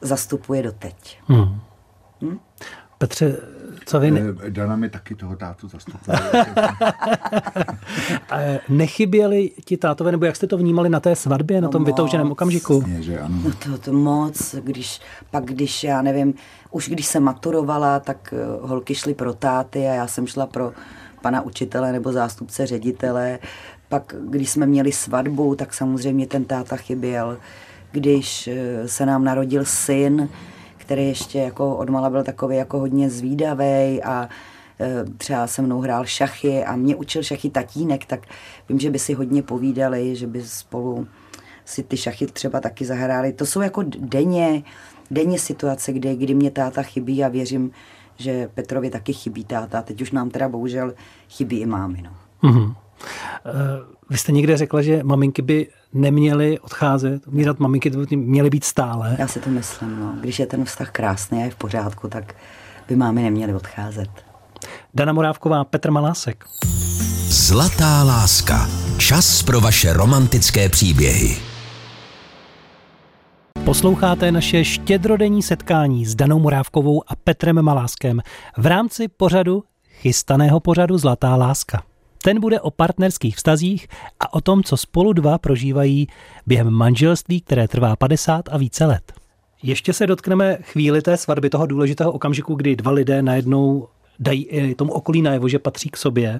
zastupuje 0.01 0.63
doteď. 0.63 1.19
Hmm. 1.27 1.60
Hmm? 2.21 2.39
Petře, 2.98 3.38
co 3.86 4.00
vy... 4.00 4.12
Ne... 4.12 4.21
Eh, 4.43 4.50
Dana 4.50 4.75
mi 4.75 4.89
taky 4.89 5.15
toho 5.15 5.36
tátu 5.36 5.67
zastupuje. 5.67 6.19
Nechyběli 8.69 9.51
ti 9.65 9.77
tátové, 9.77 10.12
nebo 10.12 10.25
jak 10.25 10.36
jste 10.36 10.48
to 10.48 10.57
vnímali 10.57 10.89
na 10.89 11.00
té 11.00 11.15
svatbě, 11.15 11.62
no 11.62 11.67
na 11.67 11.71
tom 11.71 11.81
moc, 11.81 11.88
vytouženém 11.88 12.31
okamžiku? 12.31 12.74
Jasně, 12.74 13.01
že 13.01 13.19
ano. 13.19 13.36
No 13.43 13.51
to, 13.63 13.77
to 13.77 13.93
moc, 13.93 14.55
když, 14.55 15.01
pak 15.31 15.45
když, 15.45 15.83
já 15.83 16.01
nevím, 16.01 16.33
už 16.71 16.89
když 16.89 17.05
jsem 17.05 17.24
maturovala, 17.24 18.00
tak 18.00 18.33
eh, 18.38 18.45
holky 18.62 18.95
šly 18.95 19.13
pro 19.13 19.33
táty 19.33 19.88
a 19.88 19.93
já 19.93 20.07
jsem 20.07 20.27
šla 20.27 20.45
pro 20.45 20.71
pana 21.22 21.42
učitele 21.42 21.92
nebo 21.92 22.12
zástupce 22.12 22.66
ředitele. 22.66 23.40
Pak, 23.90 24.16
když 24.30 24.50
jsme 24.50 24.66
měli 24.66 24.92
svatbu, 24.92 25.56
tak 25.56 25.74
samozřejmě 25.74 26.28
ten 26.28 26.46
táta 26.46 26.75
chyběl. 26.75 27.38
Když 27.92 28.48
eh, 28.48 28.88
se 28.88 29.06
nám 29.06 29.24
narodil 29.24 29.66
syn, 29.66 30.30
který 30.92 31.08
ještě 31.08 31.40
jako 31.40 31.75
odmala 31.78 32.10
byl 32.10 32.24
takový 32.24 32.56
jako 32.58 32.80
hodně 32.80 33.10
zvídavý 33.10 34.04
a 34.04 34.30
e, 34.80 35.06
třeba 35.18 35.48
se 35.48 35.62
mnou 35.62 35.82
hrál 35.82 36.06
šachy 36.06 36.66
a 36.66 36.75
mě 36.75 36.96
učil 36.96 37.24
šachy 37.24 37.50
tatínek, 37.50 38.06
tak 38.06 38.20
vím, 38.70 38.80
že 38.80 38.92
by 38.92 39.00
si 39.00 39.13
hodně 39.13 39.44
povídali, 39.44 40.16
že 40.16 40.28
by 40.28 40.44
spolu 40.44 41.08
si 41.66 41.84
ty 41.84 41.98
šachy 41.98 42.28
třeba 42.28 42.60
taky 42.60 42.86
zahráli. 42.86 43.34
To 43.34 43.46
jsou 43.46 43.62
jako 43.62 43.84
denně, 43.98 44.63
denně 45.12 45.40
situace, 45.40 45.94
kde, 45.94 46.16
kdy 46.16 46.34
mě 46.34 46.51
táta 46.51 46.84
chybí 46.84 47.24
a 47.24 47.28
věřím, 47.28 47.72
že 48.22 48.48
Petrovi 48.54 48.90
taky 48.90 49.13
chybí 49.13 49.44
táta. 49.44 49.82
Teď 49.82 50.01
už 50.01 50.12
nám 50.12 50.30
teda 50.30 50.50
bohužel 50.50 50.94
chybí 51.30 51.60
i 51.60 51.66
mámy. 51.66 52.04
No. 52.04 52.12
Mm-hmm. 52.50 52.75
Vy 54.10 54.18
jste 54.18 54.32
někde 54.32 54.58
řekla, 54.58 54.82
že 54.82 55.04
maminky 55.04 55.42
by 55.42 55.68
neměly 55.94 56.60
odcházet, 56.60 57.28
umírat 57.28 57.60
maminky 57.60 57.90
by 57.90 58.16
měly 58.16 58.50
být 58.50 58.63
stále. 58.63 59.16
Já 59.20 59.28
si 59.28 59.40
to 59.40 59.50
myslím, 59.50 60.00
no. 60.00 60.16
Když 60.20 60.40
je 60.40 60.46
ten 60.46 60.66
vztah 60.66 60.92
krásný 60.92 61.42
a 61.42 61.46
je 61.46 61.51
v 61.51 61.56
pořádku, 61.56 62.08
tak 62.08 62.36
by 62.88 62.96
mámy 62.96 63.22
neměly 63.22 63.54
odcházet. 63.54 64.10
Dana 64.94 65.13
Morávková, 65.13 65.63
Petr 65.63 65.92
Malásek. 65.92 66.46
Zlatá 67.28 68.04
láska. 68.04 68.70
Čas 68.98 69.44
pro 69.44 69.62
vaše 69.62 69.94
romantické 69.94 70.70
příběhy. 70.70 71.50
Posloucháte 73.65 74.32
naše 74.32 74.65
štědrodenní 74.65 75.44
setkání 75.44 76.06
s 76.06 76.15
Danou 76.15 76.39
Morávkovou 76.39 77.03
a 77.08 77.15
Petrem 77.15 77.62
Maláskem 77.62 78.22
v 78.58 78.65
rámci 78.65 79.08
pořadu, 79.08 79.63
chystaného 79.89 80.60
pořadu 80.60 80.98
Zlatá 80.98 81.36
láska. 81.36 81.84
Ten 82.24 82.39
bude 82.39 82.60
o 82.60 82.72
partnerských 82.72 83.36
vztazích 83.36 83.88
a 84.20 84.34
o 84.34 84.41
tom, 84.41 84.63
co 84.63 84.77
spolu 84.77 85.13
dva 85.13 85.38
prožívají 85.38 86.08
během 86.48 86.70
manželství, 86.70 87.41
které 87.41 87.68
trvá 87.68 87.96
50 87.96 88.50
a 88.51 88.58
více 88.58 88.86
let. 88.86 89.13
Ještě 89.63 89.94
se 89.94 90.08
dotkneme 90.08 90.58
chvíli 90.62 91.01
té 91.01 91.18
svatby, 91.18 91.50
toho 91.50 91.65
důležitého 91.65 92.12
okamžiku, 92.12 92.56
kdy 92.56 92.75
dva 92.75 92.91
lidé 92.91 93.22
najednou 93.22 93.88
dají 94.20 94.75
tomu 94.75 94.94
okolí 94.94 95.22
najevo, 95.22 95.50
že 95.50 95.60
patří 95.60 95.89
k 95.89 95.98
sobě. 95.98 96.39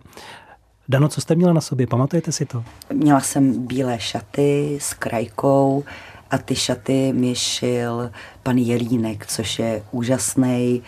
Dano, 0.90 1.10
co 1.10 1.22
jste 1.22 1.36
měla 1.36 1.54
na 1.54 1.62
sobě? 1.62 1.88
Pamatujete 1.88 2.32
si 2.32 2.46
to? 2.46 2.64
Měla 2.94 3.20
jsem 3.20 3.68
bílé 3.68 4.00
šaty 4.00 4.78
s 4.82 4.94
krajkou 4.94 5.84
a 6.32 6.38
ty 6.38 6.56
šaty 6.56 7.14
mi 7.14 7.36
šil 7.36 8.12
pan 8.44 8.58
Jelínek, 8.58 9.26
což 9.26 9.60
je 9.60 9.84
úžasný, 9.92 10.82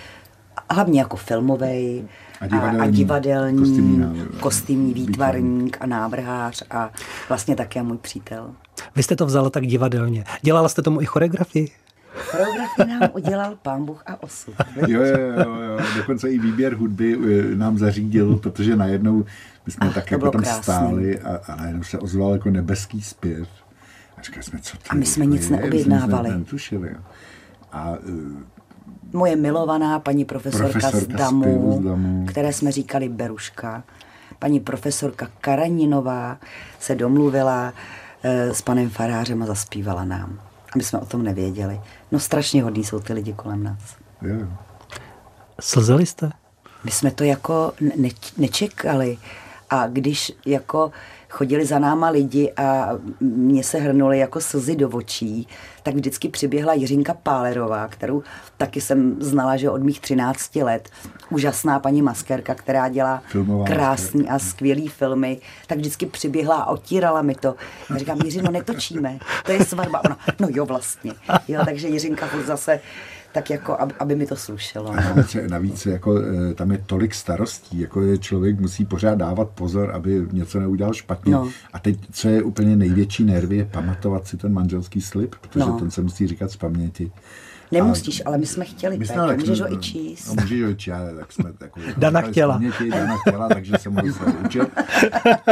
hlavně 0.71 0.99
jako 0.99 1.17
filmový 1.17 2.07
a 2.41 2.47
divadelní, 2.47 2.79
a, 2.79 2.83
a 2.83 2.87
divadelní 2.87 3.59
kostýmní, 3.59 4.25
kostýmní 4.39 4.93
výtvarník 4.93 5.77
a 5.81 5.85
návrhář 5.85 6.63
a 6.71 6.91
vlastně 7.29 7.55
také 7.55 7.83
můj 7.83 7.97
přítel. 7.97 8.51
Vy 8.95 9.03
jste 9.03 9.15
to 9.15 9.25
vzala 9.25 9.49
tak 9.49 9.67
divadelně. 9.67 10.23
Dělala 10.41 10.69
jste 10.69 10.81
tomu 10.81 11.01
i 11.01 11.05
choreografii? 11.05 11.71
Choreografii 12.15 12.99
nám 12.99 13.09
udělal 13.13 13.55
pán 13.61 13.85
Bůh 13.85 14.03
a 14.05 14.23
osud. 14.23 14.53
Jo, 14.87 15.01
jo, 15.01 15.17
jo, 15.17 15.61
jo, 15.61 15.79
dokonce 15.97 16.31
i 16.31 16.39
výběr 16.39 16.75
hudby 16.75 17.17
eh, 17.53 17.55
nám 17.55 17.77
zařídil, 17.77 18.35
protože 18.35 18.75
najednou 18.75 19.25
my 19.65 19.71
jsme 19.71 19.87
Ach, 19.87 19.93
tak 19.93 20.11
jako 20.11 20.31
tam 20.31 20.41
krásný. 20.41 20.63
stáli 20.63 21.19
a, 21.19 21.35
a 21.47 21.55
najednou 21.55 21.83
se 21.83 21.99
ozval 21.99 22.31
jako 22.33 22.49
nebeský 22.49 23.01
zpěv. 23.01 23.47
A 24.23 24.25
říkali 24.25 24.43
jsme, 24.43 24.59
co 24.59 24.77
to 24.77 24.83
A 24.89 24.95
my 24.95 25.05
jsme 25.05 25.25
nic 25.25 25.49
neobjednávali. 25.49 26.29
Jsme 26.29 26.37
netušili. 26.37 26.95
A 27.71 27.93
eh, 27.93 28.53
moje 29.13 29.35
milovaná 29.35 29.99
paní 29.99 30.25
profesorka, 30.25 30.79
profesorka 30.79 31.13
z, 31.13 31.17
Damu, 31.17 31.77
z 31.81 31.85
Damu, 31.85 32.25
které 32.25 32.53
jsme 32.53 32.71
říkali 32.71 33.09
Beruška, 33.09 33.83
paní 34.39 34.59
profesorka 34.59 35.27
Karaninová 35.41 36.37
se 36.79 36.95
domluvila 36.95 37.73
e, 38.23 38.53
s 38.53 38.61
panem 38.61 38.89
Farářem 38.89 39.43
a 39.43 39.45
zaspívala 39.45 40.03
nám. 40.05 40.39
A 40.73 40.77
my 40.77 40.83
jsme 40.83 40.99
o 40.99 41.05
tom 41.05 41.23
nevěděli. 41.23 41.81
No 42.11 42.19
strašně 42.19 42.63
hodní 42.63 42.83
jsou 42.83 42.99
ty 42.99 43.13
lidi 43.13 43.33
kolem 43.33 43.63
nás. 43.63 43.95
Yeah. 44.21 44.49
Slzeli 45.59 46.05
jste? 46.05 46.29
My 46.83 46.91
jsme 46.91 47.11
to 47.11 47.23
jako 47.23 47.73
ne- 47.97 48.09
nečekali. 48.37 49.17
A 49.69 49.87
když 49.87 50.31
jako 50.45 50.91
chodili 51.33 51.65
za 51.65 51.79
náma 51.79 52.09
lidi 52.09 52.53
a 52.57 52.89
mě 53.19 53.63
se 53.63 53.77
hrnuly 53.77 54.19
jako 54.19 54.41
slzy 54.41 54.75
do 54.75 54.89
očí, 54.89 55.47
tak 55.83 55.95
vždycky 55.95 56.29
přiběhla 56.29 56.73
Jiřinka 56.73 57.13
Pálerová, 57.13 57.87
kterou 57.87 58.23
taky 58.57 58.81
jsem 58.81 59.15
znala, 59.19 59.57
že 59.57 59.69
od 59.69 59.83
mých 59.83 59.99
13 59.99 60.55
let. 60.55 60.89
Úžasná 61.29 61.79
paní 61.79 62.01
maskerka, 62.01 62.55
která 62.55 62.89
dělá 62.89 63.23
Filmová 63.27 63.65
krásný 63.65 64.29
a 64.29 64.39
skvělý 64.39 64.87
filmy, 64.87 65.37
tak 65.67 65.77
vždycky 65.77 66.05
přiběhla 66.05 66.55
a 66.55 66.65
otírala 66.71 67.21
mi 67.21 67.35
to. 67.35 67.55
Já 67.89 67.97
říkám, 67.97 68.19
Jiřino, 68.25 68.51
netočíme, 68.51 69.19
to 69.45 69.51
je 69.51 69.65
svatba. 69.65 70.01
Ona, 70.05 70.17
no 70.39 70.47
jo, 70.51 70.65
vlastně. 70.65 71.13
Jo, 71.47 71.61
takže 71.65 71.87
Jiřinka 71.87 72.27
furt 72.27 72.45
zase 72.45 72.79
tak 73.33 73.49
jako, 73.49 73.79
aby, 73.79 73.93
aby 73.99 74.15
mi 74.15 74.25
to 74.25 74.35
slušelo. 74.35 74.93
No. 74.95 75.23
Navíc 75.47 75.85
jako, 75.85 76.19
eh, 76.19 76.53
tam 76.53 76.71
je 76.71 76.83
tolik 76.85 77.13
starostí, 77.13 77.79
jako 77.79 78.01
je 78.01 78.17
člověk 78.17 78.59
musí 78.59 78.85
pořád 78.85 79.15
dávat 79.15 79.49
pozor, 79.49 79.91
aby 79.91 80.27
něco 80.31 80.59
neudělal 80.59 80.93
špatně. 80.93 81.33
No. 81.33 81.49
A 81.73 81.79
teď, 81.79 81.99
co 82.11 82.29
je 82.29 82.43
úplně 82.43 82.75
největší 82.75 83.23
nervy, 83.23 83.57
je 83.57 83.65
pamatovat 83.65 84.27
si 84.27 84.37
ten 84.37 84.53
manželský 84.53 85.01
slib, 85.01 85.35
protože 85.41 85.65
no. 85.65 85.79
ten 85.79 85.91
se 85.91 86.01
musí 86.01 86.27
říkat 86.27 86.51
z 86.51 86.55
paměti. 86.55 87.11
Nemusíš, 87.73 88.21
ale 88.25 88.37
my 88.37 88.45
jsme 88.45 88.65
chtěli, 88.65 88.97
my 88.97 89.05
jsme, 89.05 89.15
tak, 89.15 89.39
můžeš 89.39 89.61
ho 89.61 89.73
i 89.73 89.77
číst. 89.77 90.27
No, 90.27 90.41
můžeš 90.41 90.61
ho 90.61 90.69
i 90.69 90.75
číst, 90.75 90.93
tak 91.19 91.31
jsme 91.31 91.51
jako, 91.61 91.79
Dana 91.97 92.21
chtěla. 92.21 92.61
Dana 92.91 93.17
chtěla, 93.17 93.49
takže 93.49 93.73
jsem 93.77 93.93
ho 93.93 94.01
učil. 94.45 94.67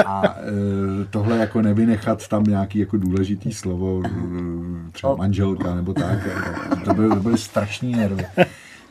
A 0.05 0.35
e, 0.37 1.05
tohle 1.09 1.37
jako 1.37 1.61
nevynechat 1.61 2.27
tam 2.27 2.43
nějaký 2.43 2.79
jako 2.79 2.97
důležitý 2.97 3.53
slovo, 3.53 4.01
e, 4.05 4.91
třeba 4.91 5.15
manželka 5.15 5.75
nebo 5.75 5.93
tak, 5.93 6.19
to 6.85 6.93
byly, 6.93 7.09
to 7.09 7.15
byly 7.15 7.37
strašní 7.37 7.91
nervy. 7.91 8.25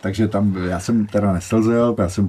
Takže 0.00 0.28
tam 0.28 0.57
já 0.57 0.80
jsem 0.80 1.07
teda 1.07 1.33
neslzel, 1.33 1.95
já 1.99 2.09
jsem 2.09 2.28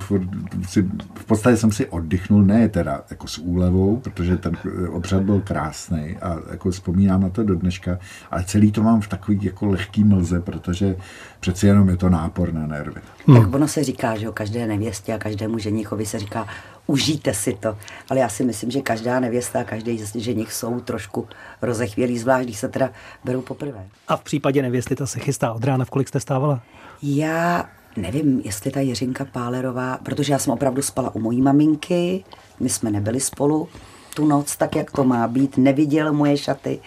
si, 0.67 0.89
v 1.15 1.25
podstatě 1.25 1.57
jsem 1.57 1.71
si 1.71 1.85
oddychnul, 1.85 2.43
ne 2.43 2.69
teda 2.69 3.03
jako 3.09 3.27
s 3.27 3.37
úlevou, 3.37 3.97
protože 3.97 4.37
ten 4.37 4.57
obřad 4.89 5.23
byl 5.23 5.41
krásný 5.41 6.17
a 6.21 6.37
jako 6.51 6.71
vzpomínám 6.71 7.21
na 7.21 7.29
to 7.29 7.43
do 7.43 7.55
dneška, 7.55 7.99
ale 8.31 8.43
celý 8.43 8.71
to 8.71 8.83
mám 8.83 9.01
v 9.01 9.07
takový 9.07 9.39
jako 9.41 9.65
lehký 9.65 10.03
mlze, 10.03 10.41
protože 10.41 10.95
přeci 11.39 11.67
jenom 11.67 11.89
je 11.89 11.97
to 11.97 12.09
nápor 12.09 12.53
na 12.53 12.67
nervy. 12.67 13.01
Hmm. 13.27 13.41
Tak 13.41 13.55
ono 13.55 13.67
se 13.67 13.83
říká, 13.83 14.17
že 14.17 14.29
o 14.29 14.33
každé 14.33 14.67
nevěstě 14.67 15.13
a 15.13 15.17
každému 15.17 15.57
ženichovi 15.57 16.05
se 16.05 16.19
říká, 16.19 16.47
užijte 16.91 17.33
si 17.33 17.53
to. 17.53 17.77
Ale 18.09 18.19
já 18.19 18.29
si 18.29 18.43
myslím, 18.43 18.71
že 18.71 18.81
každá 18.81 19.19
nevěsta 19.19 19.59
a 19.59 19.63
každý 19.63 20.03
ženich 20.15 20.53
jsou 20.53 20.79
trošku 20.79 21.27
rozechvělí, 21.61 22.19
zvlášť 22.19 22.45
když 22.45 22.57
se 22.57 22.69
teda 22.69 22.89
berou 23.23 23.41
poprvé. 23.41 23.85
A 24.07 24.17
v 24.17 24.23
případě 24.23 24.61
nevěsty 24.61 24.95
ta 24.95 25.05
se 25.05 25.19
chystá 25.19 25.53
od 25.53 25.63
rána, 25.63 25.85
v 25.85 25.89
kolik 25.89 26.07
jste 26.07 26.19
stávala? 26.19 26.61
Já 27.03 27.69
nevím, 27.97 28.41
jestli 28.45 28.71
ta 28.71 28.79
Jiřinka 28.79 29.25
Pálerová, 29.25 29.97
protože 29.97 30.33
já 30.33 30.39
jsem 30.39 30.53
opravdu 30.53 30.81
spala 30.81 31.15
u 31.15 31.19
mojí 31.19 31.41
maminky, 31.41 32.23
my 32.59 32.69
jsme 32.69 32.91
nebyli 32.91 33.19
spolu 33.19 33.67
tu 34.15 34.27
noc, 34.27 34.55
tak 34.55 34.75
jak 34.75 34.91
to 34.91 35.03
má 35.03 35.27
být, 35.27 35.57
neviděl 35.57 36.13
moje 36.13 36.37
šaty, 36.37 36.79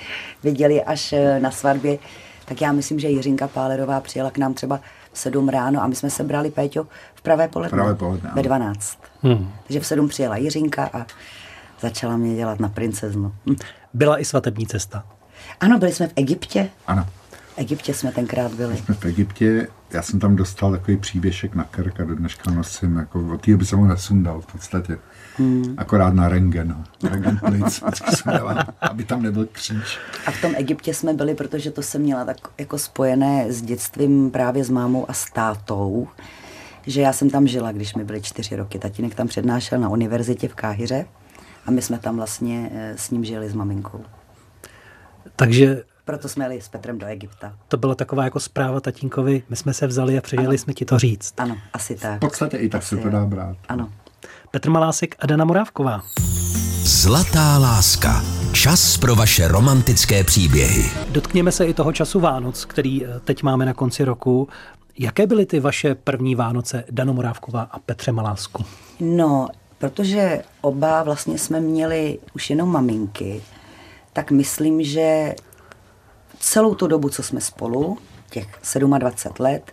viděl 0.42 0.70
je 0.70 0.84
až 0.84 1.12
eh, 1.12 1.40
na 1.40 1.50
svatbě, 1.50 1.99
tak 2.44 2.61
já 2.61 2.73
myslím, 2.73 2.99
že 2.99 3.08
Jiřinka 3.08 3.49
Pálerová 3.49 4.00
přijela 4.00 4.30
k 4.30 4.38
nám 4.38 4.54
třeba 4.54 4.80
7 5.14 5.49
ráno 5.49 5.83
a 5.83 5.87
my 5.87 5.94
jsme 5.94 6.11
se 6.11 6.25
brali, 6.25 6.50
Péťo, 6.50 6.87
v 7.14 7.23
pravé 7.23 7.49
poledne, 7.49 7.76
pravé 7.76 7.94
poledne 7.94 8.30
ve 8.35 8.42
12. 8.42 8.99
Hmm. 9.23 9.52
Takže 9.66 9.80
v 9.80 9.87
7 9.87 10.09
přijela 10.09 10.37
Jiřinka 10.37 10.90
a 10.92 11.06
začala 11.80 12.16
mě 12.16 12.37
dělat 12.37 12.61
na 12.61 12.68
princeznu. 12.68 13.35
Hm. 13.47 13.56
Byla 13.94 14.21
i 14.21 14.25
svatební 14.25 14.66
cesta. 14.66 15.04
Ano, 15.61 15.78
byli 15.78 15.92
jsme 15.92 16.06
v 16.06 16.12
Egyptě. 16.16 16.71
Ano. 16.87 17.06
V 17.54 17.59
Egyptě 17.59 17.94
jsme 17.94 18.12
tenkrát 18.12 18.54
byli. 18.54 18.76
Jsme 18.76 18.94
v 18.94 19.04
Egyptě, 19.04 19.68
já 19.90 20.02
jsem 20.02 20.21
tam 20.21 20.37
dostal 20.37 20.71
takový 20.71 20.97
příběšek 20.97 21.54
na 21.54 21.64
krk 21.64 22.00
a 22.00 22.04
do 22.04 22.14
dneška 22.14 22.50
nosím, 22.50 22.97
jako 22.97 23.26
od 23.35 23.40
té 23.40 23.56
by 23.56 23.64
jsem 23.64 23.78
ho 23.78 23.87
nesundal 23.87 24.40
v 24.40 24.47
podstatě. 24.47 24.99
Hmm. 25.38 25.75
Akorát 25.76 26.14
na 26.14 26.29
rengen. 26.29 26.69
no. 27.03 27.09
Rengen 27.11 27.38
plic, 27.38 27.83
sundávám, 28.14 28.59
aby 28.81 29.05
tam 29.05 29.23
nebyl 29.23 29.47
kříž. 29.53 29.99
A 30.26 30.31
v 30.31 30.41
tom 30.41 30.53
Egyptě 30.57 30.95
jsme 30.95 31.14
byli, 31.14 31.35
protože 31.35 31.71
to 31.71 31.83
jsem 31.83 32.03
měla 32.03 32.25
tak 32.25 32.37
jako 32.59 32.79
spojené 32.79 33.53
s 33.53 33.62
dětstvím 33.62 34.31
právě 34.31 34.64
s 34.64 34.71
mámou 34.71 35.11
a 35.11 35.12
s 35.12 35.31
tátou, 35.31 36.09
že 36.87 37.00
já 37.00 37.12
jsem 37.12 37.31
tam 37.31 37.47
žila, 37.47 37.73
když 37.73 37.95
mi 37.95 38.05
byly 38.05 38.23
čtyři 38.23 38.57
roky. 38.57 38.79
Tatínek 38.79 39.14
tam 39.14 39.26
přednášel 39.26 39.79
na 39.79 39.88
univerzitě 39.88 40.49
v 40.49 40.55
Káhyře 40.55 41.07
a 41.67 41.71
my 41.71 41.83
jsme 41.83 41.99
tam 41.99 42.17
vlastně 42.17 42.71
eh, 42.75 42.95
s 42.97 43.11
ním 43.11 43.25
žili 43.25 43.49
s 43.50 43.55
maminkou. 43.55 44.05
Takže 45.37 45.83
Proto 46.05 46.29
jsme 46.29 46.45
jeli 46.45 46.61
s 46.61 46.69
Petrem 46.69 46.99
do 46.99 47.07
Egypta. 47.07 47.53
to 47.69 47.76
byla 47.76 47.95
taková 47.95 48.25
jako 48.25 48.41
zpráva 48.41 48.81
tatínkovi, 48.81 49.43
my 49.49 49.57
jsme 49.57 49.75
se 49.75 49.87
vzali 49.87 50.19
a 50.19 50.21
přijeli 50.21 50.59
jsme 50.59 50.73
ti 50.73 50.85
to 50.85 50.99
říct. 50.99 51.35
Ano, 51.38 51.57
asi 51.73 51.95
tak. 51.95 52.17
V 52.17 52.21
podstatě 52.21 52.57
i 52.57 52.69
tak 52.69 52.83
se 52.83 52.95
Asi 52.95 53.03
to 53.03 53.09
jo. 53.09 53.12
dá 53.12 53.25
brát. 53.25 53.57
Ano. 53.69 53.91
Petr 54.54 54.70
Malásek 54.70 55.16
a 55.18 55.26
Dana 55.26 55.44
Morávková. 55.44 56.02
Zlatá 56.82 57.58
láska. 57.58 58.23
Čas 58.52 58.99
pro 58.99 59.14
vaše 59.14 59.49
romantické 59.49 60.25
příběhy. 60.25 60.90
Dotkněme 61.11 61.52
se 61.52 61.66
i 61.66 61.75
toho 61.75 61.92
času 61.92 62.20
Vánoc, 62.20 62.64
který 62.64 63.04
eh, 63.04 63.20
teď 63.25 63.42
máme 63.42 63.66
na 63.66 63.75
konci 63.75 64.04
roku. 64.04 64.49
Jaké 64.99 65.26
byly 65.26 65.46
ty 65.46 65.61
vaše 65.61 65.94
první 65.94 66.34
Vánoce, 66.34 66.84
Dano 66.90 67.14
Morávková 67.14 67.62
a 67.62 67.78
Petře 67.78 68.12
Malásku? 68.12 68.64
No, 69.00 69.49
protože 69.78 70.42
oba 70.61 71.02
vlastně 71.02 71.38
jsme 71.38 71.61
měli 71.61 72.18
už 72.34 72.50
jenom 72.50 72.68
maminky, 72.68 73.42
tak 74.12 74.30
myslím, 74.30 74.82
že 74.82 75.34
celou 76.38 76.75
tu 76.75 76.87
dobu, 76.87 77.08
co 77.08 77.23
jsme 77.23 77.40
spolu, 77.40 77.99
těch 78.30 78.49
27 78.99 79.34
let, 79.38 79.73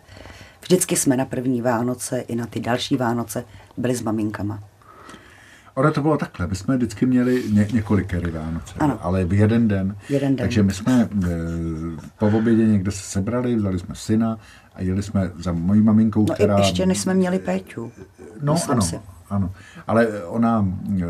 vždycky 0.61 0.95
jsme 0.95 1.17
na 1.17 1.25
první 1.25 1.61
Vánoce 1.61 2.19
i 2.19 2.35
na 2.35 2.45
ty 2.45 2.59
další 2.59 2.97
Vánoce 2.97 3.45
byli 3.77 3.95
s 3.95 4.01
maminkama. 4.01 4.70
Ono 5.75 5.91
to 5.91 6.01
bylo 6.01 6.17
takhle, 6.17 6.47
my 6.47 6.55
jsme 6.55 6.77
vždycky 6.77 7.05
měli 7.05 7.43
ně, 7.51 7.67
několikery 7.73 8.31
Vánoce, 8.31 8.73
Ano. 8.79 8.99
ale 9.01 9.25
v 9.25 9.33
jeden 9.33 9.67
den. 9.67 9.95
Jeden 10.09 10.35
den. 10.35 10.45
Takže 10.45 10.63
my 10.63 10.73
jsme 10.73 11.01
e, 11.01 11.07
po 12.19 12.27
obědě 12.27 12.67
někde 12.67 12.91
se 12.91 13.03
sebrali, 13.03 13.55
vzali 13.55 13.79
jsme 13.79 13.95
syna 13.95 14.37
a 14.75 14.81
jeli 14.81 15.03
jsme 15.03 15.31
za 15.39 15.51
mojí 15.51 15.81
maminkou, 15.81 16.25
No 16.29 16.33
která... 16.33 16.57
ještě 16.57 16.85
než 16.85 16.99
jsme 16.99 17.13
měli 17.13 17.39
Péťu. 17.39 17.91
No 18.41 18.55
ano, 18.69 18.81
si. 18.81 18.99
ano. 19.29 19.51
Ale 19.87 20.23
ona 20.23 20.65
e, 20.99 21.03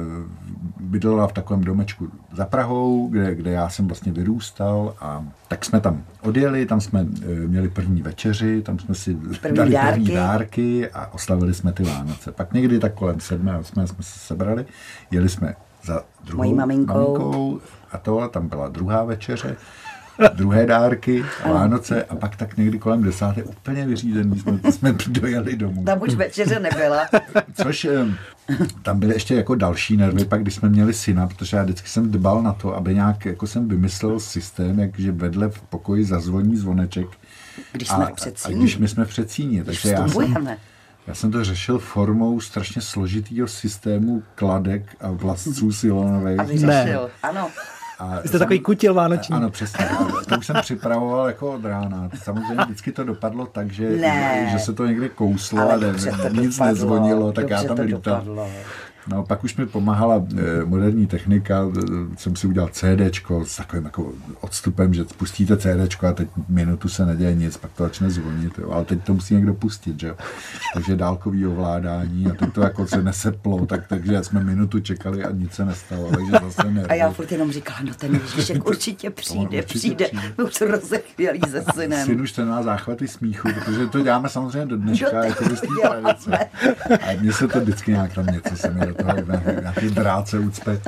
bydlela 0.80 1.28
v 1.28 1.34
takovém 1.34 1.64
domečku 1.64 2.08
za 2.34 2.46
Prahou, 2.46 3.08
kde, 3.08 3.36
kde 3.36 3.52
já 3.52 3.70
jsem 3.70 3.88
vlastně 3.88 4.12
vyrůstal 4.12 4.96
a 5.00 5.26
tak 5.48 5.66
jsme 5.66 5.80
tam 5.82 6.04
odjeli, 6.22 6.66
tam 6.66 6.82
jsme 6.82 7.00
e, 7.02 7.26
měli 7.48 7.70
první 7.70 8.02
večeři, 8.02 8.62
tam 8.62 8.80
jsme 8.80 8.96
si 8.96 9.16
První 9.42 9.58
dali 9.58 9.72
dárky. 9.72 9.92
první 10.02 10.16
dárky 10.16 10.90
a 10.90 11.08
oslavili 11.14 11.54
jsme 11.54 11.72
ty 11.72 11.84
Vánoce. 11.84 12.32
Pak 12.32 12.54
někdy 12.54 12.80
tak 12.80 12.94
kolem 12.94 13.20
sedmé, 13.20 13.58
osmé 13.58 13.88
jsme 13.88 14.04
se 14.04 14.20
sebrali, 14.20 14.66
jeli 15.12 15.30
jsme 15.30 15.56
za 15.84 16.04
druhou 16.24 16.38
Mojí 16.38 16.54
maminkou. 16.54 16.94
maminkou 16.94 17.60
a 17.92 17.98
to, 17.98 18.28
tam 18.28 18.48
byla 18.48 18.68
druhá 18.68 19.04
večeře, 19.04 19.56
druhé 20.34 20.66
dárky, 20.66 21.26
Vánoce 21.46 22.04
a 22.04 22.16
pak 22.16 22.36
tak 22.36 22.58
někdy 22.58 22.80
kolem 22.80 23.04
desáté 23.04 23.44
úplně 23.44 23.88
vyřízený 23.88 24.40
jsme, 24.40 24.72
jsme 24.72 24.96
dojeli 25.08 25.56
domů. 25.56 25.84
Tam 25.84 26.02
už 26.02 26.16
večeře 26.16 26.60
nebyla. 26.60 27.06
Což 27.54 27.88
tam 28.82 29.00
byly 29.00 29.14
ještě 29.14 29.36
jako 29.36 29.56
další 29.56 29.98
nervy, 29.98 30.26
pak 30.26 30.42
když 30.42 30.56
jsme 30.56 30.70
měli 30.70 30.94
syna, 30.94 31.28
protože 31.28 31.58
já 31.58 31.64
vždycky 31.64 31.90
jsem 31.90 32.12
dbal 32.12 32.44
na 32.44 32.54
to, 32.54 32.76
aby 32.76 32.96
nějak, 32.96 33.26
jako 33.26 33.48
jsem 33.48 33.68
vymyslel 33.68 34.20
systém, 34.20 34.80
jak 34.80 35.00
že 35.00 35.12
vedle 35.12 35.50
v 35.50 35.62
pokoji 35.62 36.06
zazvoní 36.06 36.58
zvoneček. 36.58 37.08
Když 37.72 37.88
jsme 37.88 38.06
a, 38.06 38.08
v 38.08 38.12
a 38.12 38.16
předsíni. 38.16 38.60
když 38.60 38.78
my 38.78 38.88
jsme 38.88 39.06
v 39.06 39.10
předsíni. 39.10 39.62
Když 39.62 39.82
Takže 39.82 39.90
já 39.90 40.08
jsem, 40.08 40.58
já 41.08 41.16
jsem 41.16 41.32
to 41.32 41.44
řešil 41.44 41.80
formou 41.80 42.40
strašně 42.40 42.82
složitýho 42.82 43.48
systému 43.48 44.24
kladek 44.36 44.96
a 45.00 45.12
vlastců 45.12 45.72
silonových. 45.72 46.40
A 46.40 46.44
vyřešil. 46.44 47.10
Ano. 47.24 47.50
A 48.02 48.20
Jste 48.26 48.40
takový 48.40 48.60
kutil 48.60 48.94
vánoční. 48.94 49.36
Ano, 49.36 49.50
přesně. 49.50 49.86
To 50.30 50.38
už 50.38 50.46
jsem 50.46 50.56
připravoval 50.62 51.28
jako 51.28 51.52
od 51.52 51.66
rána. 51.66 52.10
Samozřejmě 52.24 52.64
vždycky 52.66 52.92
to 52.92 53.04
dopadlo 53.04 53.46
tak, 53.46 53.72
že, 53.72 53.90
Ne. 53.90 54.50
že 54.52 54.60
se 54.60 54.74
to 54.74 54.86
někde 54.86 55.10
kouslo 55.10 55.62
Ale 55.62 55.74
a 55.74 55.78
ne, 55.78 55.88
dobře 55.88 56.12
to 56.12 56.28
nic 56.30 56.56
dopadlo, 56.56 56.74
nezvonilo, 56.74 57.32
tak 57.32 57.50
já 57.50 57.64
tam 57.64 57.78
to 57.78 57.84
lítal. 57.84 58.26
No, 59.08 59.24
pak 59.24 59.44
už 59.44 59.56
mi 59.56 59.66
pomáhala 59.66 60.26
eh, 60.38 60.66
moderní 60.66 61.08
technika, 61.08 61.62
eh, 61.78 61.82
jsem 62.18 62.36
si 62.36 62.48
udělal 62.48 62.70
CDčko 62.70 63.46
s 63.46 63.56
takovým 63.56 63.86
jako 63.86 64.14
odstupem, 64.42 64.94
že 64.94 65.04
spustíte 65.04 65.58
CDčko 65.58 66.08
a 66.08 66.14
teď 66.14 66.28
minutu 66.50 66.90
se 66.90 67.06
neděje 67.06 67.36
nic, 67.36 67.58
pak 67.58 67.72
to 67.72 67.84
začne 67.84 68.10
zvonit, 68.10 68.60
jo. 68.60 68.72
ale 68.72 68.86
teď 68.86 69.04
to 69.04 69.14
musí 69.14 69.34
někdo 69.34 69.54
pustit, 69.54 70.00
že 70.00 70.08
jo. 70.08 70.16
Takže 70.74 70.96
dálkový 70.96 71.48
ovládání 71.48 72.28
a 72.28 72.34
teď 72.34 72.54
to 72.54 72.62
jako 72.62 72.88
se 72.88 73.04
neseplo, 73.04 73.66
tak, 73.66 73.88
takže 73.88 74.24
jsme 74.24 74.44
minutu 74.44 74.80
čekali 74.80 75.24
a 75.24 75.32
nic 75.32 75.54
se 75.54 75.66
nestalo, 75.66 76.12
takže 76.12 76.32
zase 76.32 76.72
ne. 76.72 76.84
A 76.84 76.94
já 76.94 77.12
furt 77.12 77.32
jenom 77.32 77.52
říkala, 77.52 77.80
no 77.84 77.94
ten 77.94 78.16
Ježíšek 78.16 78.66
určitě 78.68 79.10
přijde, 79.10 79.58
určitě 79.58 79.64
přijde. 79.64 80.06
přijde. 80.06 80.34
To 80.60 80.68
rozechvělý 80.68 81.42
se 81.52 81.64
synem. 81.76 82.06
Syn 82.06 82.22
už 82.22 82.32
ten 82.32 82.48
má 82.48 82.64
záchvaty 82.64 83.08
smíchu, 83.08 83.48
protože 83.54 83.88
to 83.88 84.02
děláme 84.02 84.30
samozřejmě 84.30 84.66
do 84.66 84.78
dneška, 84.78 85.06
Doteď 85.12 85.30
jako 85.30 85.44
z 85.56 85.62
té 85.62 85.68
to 85.68 85.74
děláme. 85.82 86.02
tradice. 86.02 86.50
A 87.02 87.22
mně 87.22 87.34
se 87.34 87.48
to 87.48 87.60
vždycky 87.62 87.92
nějak 87.92 88.14
tam 88.14 88.26
něco 88.26 88.56
se 88.58 88.70
mi 88.72 88.91
do 88.92 89.04
toho 89.04 89.14
nějak- 89.28 89.62
nějaký 89.62 89.90
dráce 89.90 90.40
ucpe. 90.40 90.82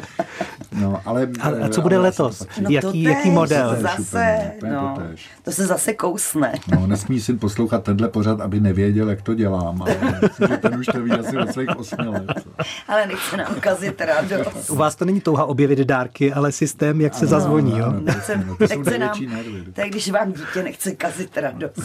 No, 0.81 1.01
ale, 1.05 1.27
A, 1.41 1.47
a 1.65 1.69
co 1.69 1.81
bude 1.81 1.95
ale 1.95 2.03
letos? 2.03 2.39
to. 2.39 2.45
No 2.61 2.69
jaký, 2.69 3.03
to 3.03 3.09
jaký 3.09 3.31
model? 3.31 3.77
Zase, 3.81 3.99
úplně, 4.01 4.51
úplně 4.55 4.71
no, 4.71 4.93
totéž. 4.95 5.25
to 5.43 5.51
se 5.51 5.67
zase 5.67 5.93
kousne. 5.93 6.53
No, 6.71 6.87
nesmí 6.87 7.21
syn 7.21 7.39
poslouchat 7.39 7.83
tenhle 7.83 8.07
pořad, 8.09 8.41
aby 8.41 8.59
nevěděl, 8.59 9.09
jak 9.09 9.21
to 9.21 9.33
dělám. 9.33 9.81
Ale 9.81 9.95
myslím, 10.21 10.47
že 10.47 10.57
ten 10.57 10.75
už 10.79 10.85
to 10.85 11.01
ví 11.03 11.11
asi 11.11 11.37
od 11.37 11.51
svých 11.53 11.69
osmi 11.77 12.07
let. 12.07 12.47
Ale 12.87 13.07
nechce 13.07 13.37
nám 13.37 13.55
kazit 13.59 14.01
radost. 14.01 14.69
U 14.69 14.75
vás 14.75 14.95
to 14.95 15.05
není 15.05 15.21
touha 15.21 15.45
objevit 15.45 15.79
dárky, 15.79 16.33
ale 16.33 16.51
systém, 16.51 17.01
jak 17.01 17.13
se 17.13 17.25
zazvoní, 17.27 17.79
jo? 17.79 17.85
ano. 17.85 17.99
Nechce, 18.03 18.43
No, 18.47 18.55
to 18.57 18.67
jsou 18.67 18.77
nechce 18.79 18.97
nám, 18.97 19.19
nervy. 19.29 19.63
to 19.73 19.81
je, 19.81 19.89
když 19.89 20.11
vám 20.11 20.31
dítě 20.33 20.63
nechce 20.63 20.91
kazit 20.91 21.37
radost. 21.37 21.79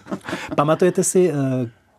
Pamatujete 0.56 1.04
si 1.04 1.32
eh, 1.32 1.34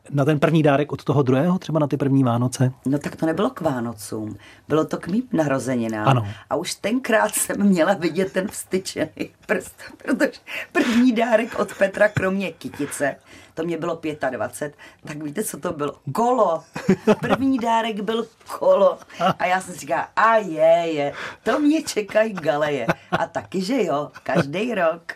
na 0.09 0.25
ten 0.25 0.39
první 0.39 0.63
dárek 0.63 0.91
od 0.91 1.03
toho 1.03 1.23
druhého, 1.23 1.59
třeba 1.59 1.79
na 1.79 1.87
ty 1.87 1.97
první 1.97 2.23
Vánoce? 2.23 2.71
No 2.85 2.99
tak 2.99 3.15
to 3.15 3.25
nebylo 3.25 3.49
k 3.49 3.61
Vánocům, 3.61 4.37
bylo 4.67 4.85
to 4.85 4.97
k 4.97 5.07
mým 5.07 5.23
narozeninám. 5.33 6.07
Ano. 6.07 6.27
A 6.49 6.55
už 6.55 6.75
tenkrát 6.75 7.35
jsem 7.35 7.63
měla 7.63 7.93
vidět 7.93 8.31
ten 8.31 8.47
vstyčený 8.47 9.29
prst, 9.45 9.75
protože 9.97 10.39
první 10.71 11.11
dárek 11.11 11.59
od 11.59 11.73
Petra, 11.73 12.07
kromě 12.07 12.51
kytice, 12.51 13.15
to 13.53 13.63
mě 13.63 13.77
bylo 13.77 14.01
25, 14.29 14.75
tak 15.07 15.23
víte, 15.23 15.43
co 15.43 15.57
to 15.57 15.73
bylo? 15.73 15.93
Kolo. 16.11 16.63
První 17.21 17.59
dárek 17.59 18.01
byl 18.01 18.27
kolo. 18.59 18.97
A 19.39 19.45
já 19.45 19.61
jsem 19.61 19.75
říkala, 19.75 20.07
a 20.15 20.35
je, 20.35 20.93
je, 20.93 21.13
to 21.43 21.59
mě 21.59 21.83
čekají 21.83 22.33
galeje. 22.33 22.87
A 23.11 23.27
taky, 23.27 23.61
že 23.61 23.83
jo, 23.83 24.11
každý 24.23 24.75
rok. 24.75 25.13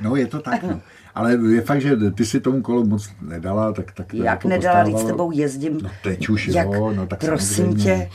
No, 0.00 0.16
je 0.16 0.26
to 0.26 0.40
tak. 0.40 0.62
No. 0.62 0.80
Ale 1.14 1.38
je 1.52 1.60
fakt, 1.60 1.80
že 1.80 1.96
ty 2.10 2.24
si 2.24 2.40
tomu 2.40 2.62
kolu 2.62 2.86
moc 2.86 3.10
nedala, 3.22 3.72
tak, 3.72 3.92
tak 3.92 4.14
Jak 4.14 4.24
jako 4.24 4.48
nedala, 4.48 4.82
když 4.84 4.96
s 4.96 5.04
tebou 5.04 5.30
jezdím. 5.32 5.78
No 5.82 5.90
teď 6.02 6.28
už 6.28 6.46
Jak, 6.48 6.66
jo, 6.72 6.92
no 6.96 7.06
tak 7.06 7.20
prosím 7.24 7.64
samozřejmě. 7.64 7.84
tě, 7.84 8.08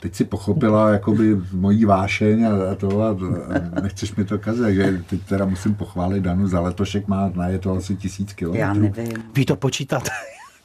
Teď 0.00 0.14
si 0.14 0.24
pochopila 0.24 0.90
jakoby 0.90 1.36
mojí 1.52 1.84
vášeň 1.84 2.44
a, 2.46 2.50
a 2.72 2.74
to 2.74 3.00
a, 3.02 3.08
a 3.76 3.80
nechceš 3.80 4.14
mi 4.16 4.24
to 4.24 4.38
kazit, 4.38 4.62
takže 4.62 5.02
teď 5.10 5.20
teda 5.28 5.44
musím 5.44 5.74
pochválit 5.74 6.20
Danu 6.20 6.48
za 6.48 6.60
letošek 6.60 7.08
má 7.08 7.32
na 7.34 7.48
je 7.48 7.58
to 7.58 7.72
asi 7.72 7.96
tisíc 7.96 8.32
kilometrů. 8.32 8.60
já 8.60 8.74
nevím. 8.74 9.12
Ví 9.34 9.44
to 9.46 9.56
počítat. 9.56 10.02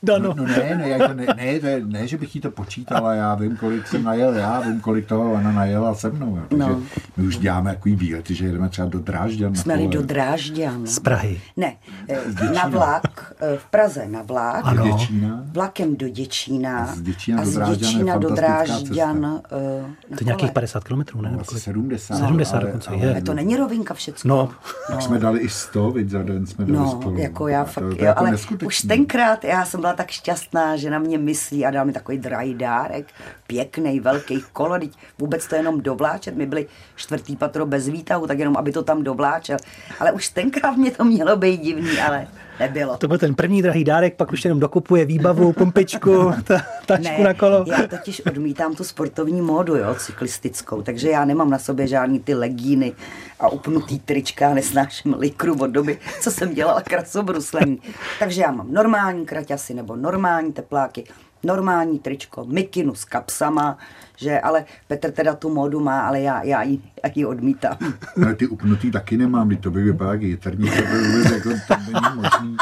Dano. 0.03 0.33
No 0.37 0.43
ne, 0.47 0.75
ne, 0.77 0.89
jako 0.89 1.13
ne, 1.13 1.25
ne, 1.37 1.59
to 1.59 1.67
je, 1.67 1.81
ne, 1.85 2.07
že 2.07 2.17
bych 2.17 2.35
jí 2.35 2.41
to 2.41 2.51
počítala, 2.51 3.13
já 3.13 3.35
vím, 3.35 3.57
kolik 3.57 3.87
jsem 3.87 4.03
najel, 4.03 4.33
já 4.33 4.59
vím, 4.59 4.79
kolik 4.81 5.05
toho 5.05 5.31
ona 5.31 5.51
najela 5.51 5.95
se 5.95 6.09
mnou. 6.09 6.35
jo. 6.35 6.43
Takže 6.49 6.65
No. 6.65 6.79
my 7.17 7.27
už 7.27 7.37
děláme 7.37 7.69
takový 7.73 7.95
výlety, 7.95 8.35
že 8.35 8.45
jedeme 8.45 8.69
třeba 8.69 8.87
do 8.87 8.99
Drážďan. 8.99 9.55
Jsme 9.55 9.73
jeli 9.73 9.87
do 9.87 10.01
Drážďan. 10.01 10.87
Z 10.87 10.99
Prahy. 10.99 11.41
Ne, 11.57 11.73
eh, 12.09 12.17
Děčína. 12.29 12.51
na 12.51 12.67
vlak, 12.67 13.33
eh, 13.41 13.57
v 13.57 13.65
Praze 13.65 14.05
na 14.07 14.21
vlak, 14.21 14.61
Ano. 14.65 14.83
Děčína. 14.83 15.43
vlakem 15.45 15.95
do 15.95 16.09
Děčína 16.09 16.77
A 16.79 16.85
z 16.85 17.01
Děčína 17.01 17.41
a 17.41 17.43
do 17.43 17.49
z 17.51 17.53
Drážďan 17.53 17.75
je 17.89 17.93
Děčína 17.93 18.17
do 18.17 18.27
fantastická 18.29 18.65
Drážďan 18.85 19.21
na 19.21 19.39
To 19.49 19.55
je 19.55 20.25
nějakých 20.25 20.37
kole. 20.45 20.51
50 20.51 20.83
kilometrů, 20.83 21.21
ne? 21.21 21.23
No, 21.23 21.31
Nebo 21.31 21.41
asi 21.41 21.49
kolik? 21.49 21.63
70. 21.63 22.17
70 22.17 22.55
ale- 22.57 22.65
dokonce 22.65 22.89
ale- 22.89 22.97
je. 22.99 23.11
Ale 23.11 23.21
to 23.21 23.33
není 23.33 23.57
rovinka 23.57 23.93
všecko. 23.93 24.27
No. 24.27 24.49
Tak 24.87 25.01
jsme 25.01 25.19
dali 25.19 25.39
i 25.39 25.49
100, 25.49 25.91
viď, 25.91 26.09
za 26.09 26.23
den 26.23 26.45
jsme 26.47 26.65
dali 26.65 26.77
No, 26.77 26.91
spolu. 26.91 27.17
jako 27.17 27.47
já 27.47 27.63
fakt, 27.63 27.83
to, 27.83 27.89
to 27.89 27.95
jo, 27.95 28.05
jako 28.05 28.19
ale 28.19 28.31
neskutečný. 28.31 28.67
už 28.67 28.81
tenkrát 28.81 29.43
já 29.43 29.65
jsem 29.65 29.81
byla 29.81 29.90
tak 29.93 30.11
šťastná, 30.11 30.75
že 30.75 30.89
na 30.89 30.99
mě 30.99 31.17
myslí 31.17 31.65
a 31.65 31.71
dal 31.71 31.85
mi 31.85 31.93
takový 31.93 32.17
drahý 32.17 32.53
dárek, 32.53 33.07
pěkný, 33.47 33.99
velký 33.99 34.43
kolo, 34.53 34.79
teď 34.79 34.91
vůbec 35.19 35.47
to 35.47 35.55
jenom 35.55 35.81
dovláčet, 35.81 36.35
my 36.35 36.45
byli 36.45 36.67
čtvrtý 36.95 37.35
patro 37.35 37.65
bez 37.65 37.87
výtahu, 37.87 38.27
tak 38.27 38.39
jenom 38.39 38.57
aby 38.57 38.71
to 38.71 38.83
tam 38.83 39.03
dovláčel, 39.03 39.57
ale 39.99 40.11
už 40.11 40.29
tenkrát 40.29 40.77
mě 40.77 40.91
to 40.91 41.03
mělo 41.03 41.37
být 41.37 41.61
divný, 41.61 41.99
ale 41.99 42.27
nebylo. 42.61 42.97
To 42.97 43.07
byl 43.07 43.17
ten 43.17 43.35
první 43.35 43.61
drahý 43.61 43.83
dárek, 43.83 44.15
pak 44.15 44.31
už 44.31 44.45
jenom 44.45 44.59
dokupuje 44.59 45.05
výbavu, 45.05 45.53
pumpičku, 45.53 46.33
ta, 46.43 46.61
tačku 46.85 47.17
ne, 47.17 47.23
na 47.23 47.33
kolo. 47.33 47.65
Já 47.67 47.87
totiž 47.87 48.21
odmítám 48.25 48.75
tu 48.75 48.83
sportovní 48.83 49.41
módu, 49.41 49.75
jo, 49.75 49.95
cyklistickou, 49.95 50.81
takže 50.81 51.09
já 51.09 51.25
nemám 51.25 51.49
na 51.49 51.59
sobě 51.59 51.87
žádný 51.87 52.19
ty 52.19 52.33
legíny 52.33 52.93
a 53.39 53.49
upnutý 53.49 53.99
trička, 53.99 54.53
nesnáším 54.53 55.15
likru 55.19 55.55
od 55.59 55.67
doby, 55.67 55.99
co 56.21 56.31
jsem 56.31 56.53
dělala 56.53 56.81
krasobruslení. 56.81 57.81
Takže 58.19 58.41
já 58.41 58.51
mám 58.51 58.73
normální 58.73 59.25
kraťasy 59.25 59.73
nebo 59.73 59.95
normální 59.95 60.53
tepláky, 60.53 61.03
normální 61.43 61.99
tričko, 61.99 62.45
mikinu 62.45 62.95
s 62.95 63.05
kapsama, 63.05 63.77
že, 64.17 64.39
ale 64.39 64.65
Petr 64.87 65.11
teda 65.11 65.33
tu 65.35 65.49
módu 65.49 65.79
má, 65.79 66.01
ale 66.01 66.21
já, 66.21 66.43
já, 66.43 66.61
ji, 66.63 66.79
já 67.03 67.09
ji 67.15 67.25
odmítám. 67.25 67.77
Ale 68.23 68.35
ty 68.35 68.47
upnutý 68.47 68.91
taky 68.91 69.17
nemám, 69.17 69.49
to 69.57 69.71
by 69.71 69.83
vypadá 69.83 70.11
jak 70.11 70.21
jitrnice, 70.21 70.81
to 70.81 70.95
vůbec 71.11 71.31
jako 71.31 71.49
to 71.67 71.73
není 71.77 72.15
možný. 72.15 72.57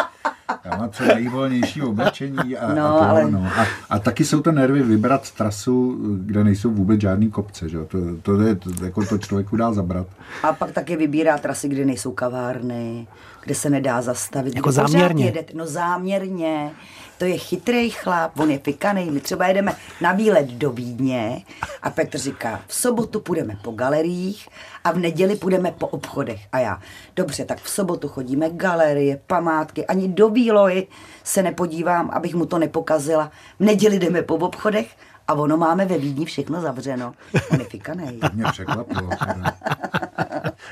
Já 0.65 0.77
mám 0.77 0.89
co 0.89 1.05
nejvolnější 1.05 1.81
oblečení 1.81 2.57
a, 2.57 2.73
No, 2.73 2.85
a, 2.95 2.99
to, 2.99 3.09
ale- 3.09 3.31
no. 3.31 3.47
a, 3.57 3.65
a 3.89 3.99
taky 3.99 4.25
jsou 4.25 4.41
to 4.41 4.51
nervy 4.51 4.83
vybrat 4.83 5.31
trasu, 5.31 5.99
kde 6.25 6.43
nejsou 6.43 6.71
vůbec 6.71 7.01
žádný 7.01 7.31
kopce, 7.31 7.69
že? 7.69 7.77
To, 7.85 7.97
to, 8.21 8.41
je, 8.41 8.55
to, 8.55 8.69
jako 8.85 9.05
to 9.05 9.17
člověku 9.17 9.57
dá 9.57 9.73
zabrat. 9.73 10.07
A 10.43 10.53
pak 10.53 10.71
taky 10.71 10.95
vybírá 10.95 11.37
trasy, 11.37 11.67
kde 11.67 11.85
nejsou 11.85 12.11
kavárny, 12.11 13.07
kde 13.43 13.55
se 13.55 13.69
nedá 13.69 14.01
zastavit. 14.01 14.55
Jako 14.55 14.71
záměrně. 14.71 15.25
Jedete, 15.25 15.53
no 15.55 15.65
záměrně. 15.65 16.71
To 17.17 17.25
je 17.25 17.37
chytrý 17.37 17.89
chlap, 17.89 18.39
on 18.39 18.51
je 18.51 18.59
fikanej. 18.59 19.11
My 19.11 19.19
třeba 19.19 19.47
jedeme 19.47 19.75
na 20.01 20.11
výlet 20.11 20.47
do 20.47 20.71
Vídně 20.71 21.41
a 21.81 21.89
Petr 21.89 22.17
říká, 22.17 22.61
v 22.67 22.73
sobotu 22.73 23.19
půjdeme 23.19 23.57
po 23.63 23.71
galeriích 23.71 24.49
a 24.83 24.91
v 24.91 24.97
neděli 24.97 25.35
půjdeme 25.35 25.71
po 25.71 25.87
obchodech. 25.87 26.41
A 26.51 26.59
já, 26.59 26.81
dobře, 27.15 27.45
tak 27.45 27.61
v 27.61 27.69
sobotu 27.69 28.07
chodíme 28.07 28.49
galerie, 28.49 29.19
památky, 29.27 29.85
ani 29.85 30.07
do 30.07 30.29
Výlohy 30.29 30.87
se 31.23 31.43
nepodívám, 31.43 32.09
abych 32.13 32.35
mu 32.35 32.45
to 32.45 32.59
nepokazila. 32.59 33.31
V 33.59 33.63
neděli 33.63 33.99
jdeme 33.99 34.21
po 34.21 34.35
obchodech 34.35 34.95
a 35.27 35.33
ono 35.33 35.57
máme 35.57 35.85
ve 35.85 35.97
Vídni 35.97 36.25
všechno 36.25 36.61
zavřeno. 36.61 37.13
On 37.51 37.59
je 37.59 37.65
fikanej. 37.65 38.17
To 38.17 38.27
mě 38.33 38.45
překvapilo. 38.51 39.09
teda. 39.09 39.53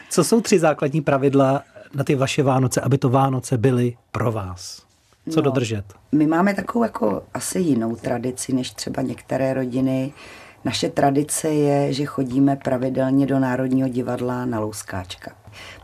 Co 0.09 0.23
jsou 0.23 0.41
tři 0.41 0.59
základní 0.59 1.01
pravidla 1.01 1.63
na 1.97 2.03
ty 2.03 2.15
vaše 2.15 2.43
Vánoce, 2.43 2.81
aby 2.81 2.97
to 2.97 3.09
Vánoce 3.09 3.57
byly 3.57 3.97
pro 4.11 4.31
vás? 4.31 4.83
Co 5.29 5.35
No. 5.35 5.41
dodržet? 5.41 5.83
My 6.11 6.27
máme 6.27 6.53
takovou 6.53 6.83
jako 6.83 7.23
asi 7.33 7.59
jinou 7.59 7.95
tradici 7.95 8.53
než 8.53 8.71
třeba 8.71 9.01
některé 9.01 9.53
rodiny. 9.53 10.13
Naše 10.65 10.89
tradice 10.89 11.49
je, 11.49 11.93
že 11.93 12.05
chodíme 12.05 12.55
pravidelně 12.55 13.25
do 13.25 13.39
Národního 13.39 13.87
divadla 13.89 14.45
na 14.45 14.59
Louskáčka. 14.59 15.31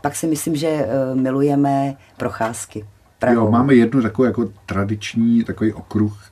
Pak 0.02 0.16
si 0.16 0.26
myslím, 0.26 0.56
že 0.56 0.68
eh, 0.68 1.14
milujeme 1.14 1.94
procházky. 2.16 2.84
Prahou. 3.18 3.36
Jo, 3.36 3.50
máme 3.50 3.74
jednu 3.74 4.02
takovou 4.02 4.26
jako 4.26 4.48
tradiční 4.66 5.44
takový 5.44 5.72
okruh, 5.72 6.22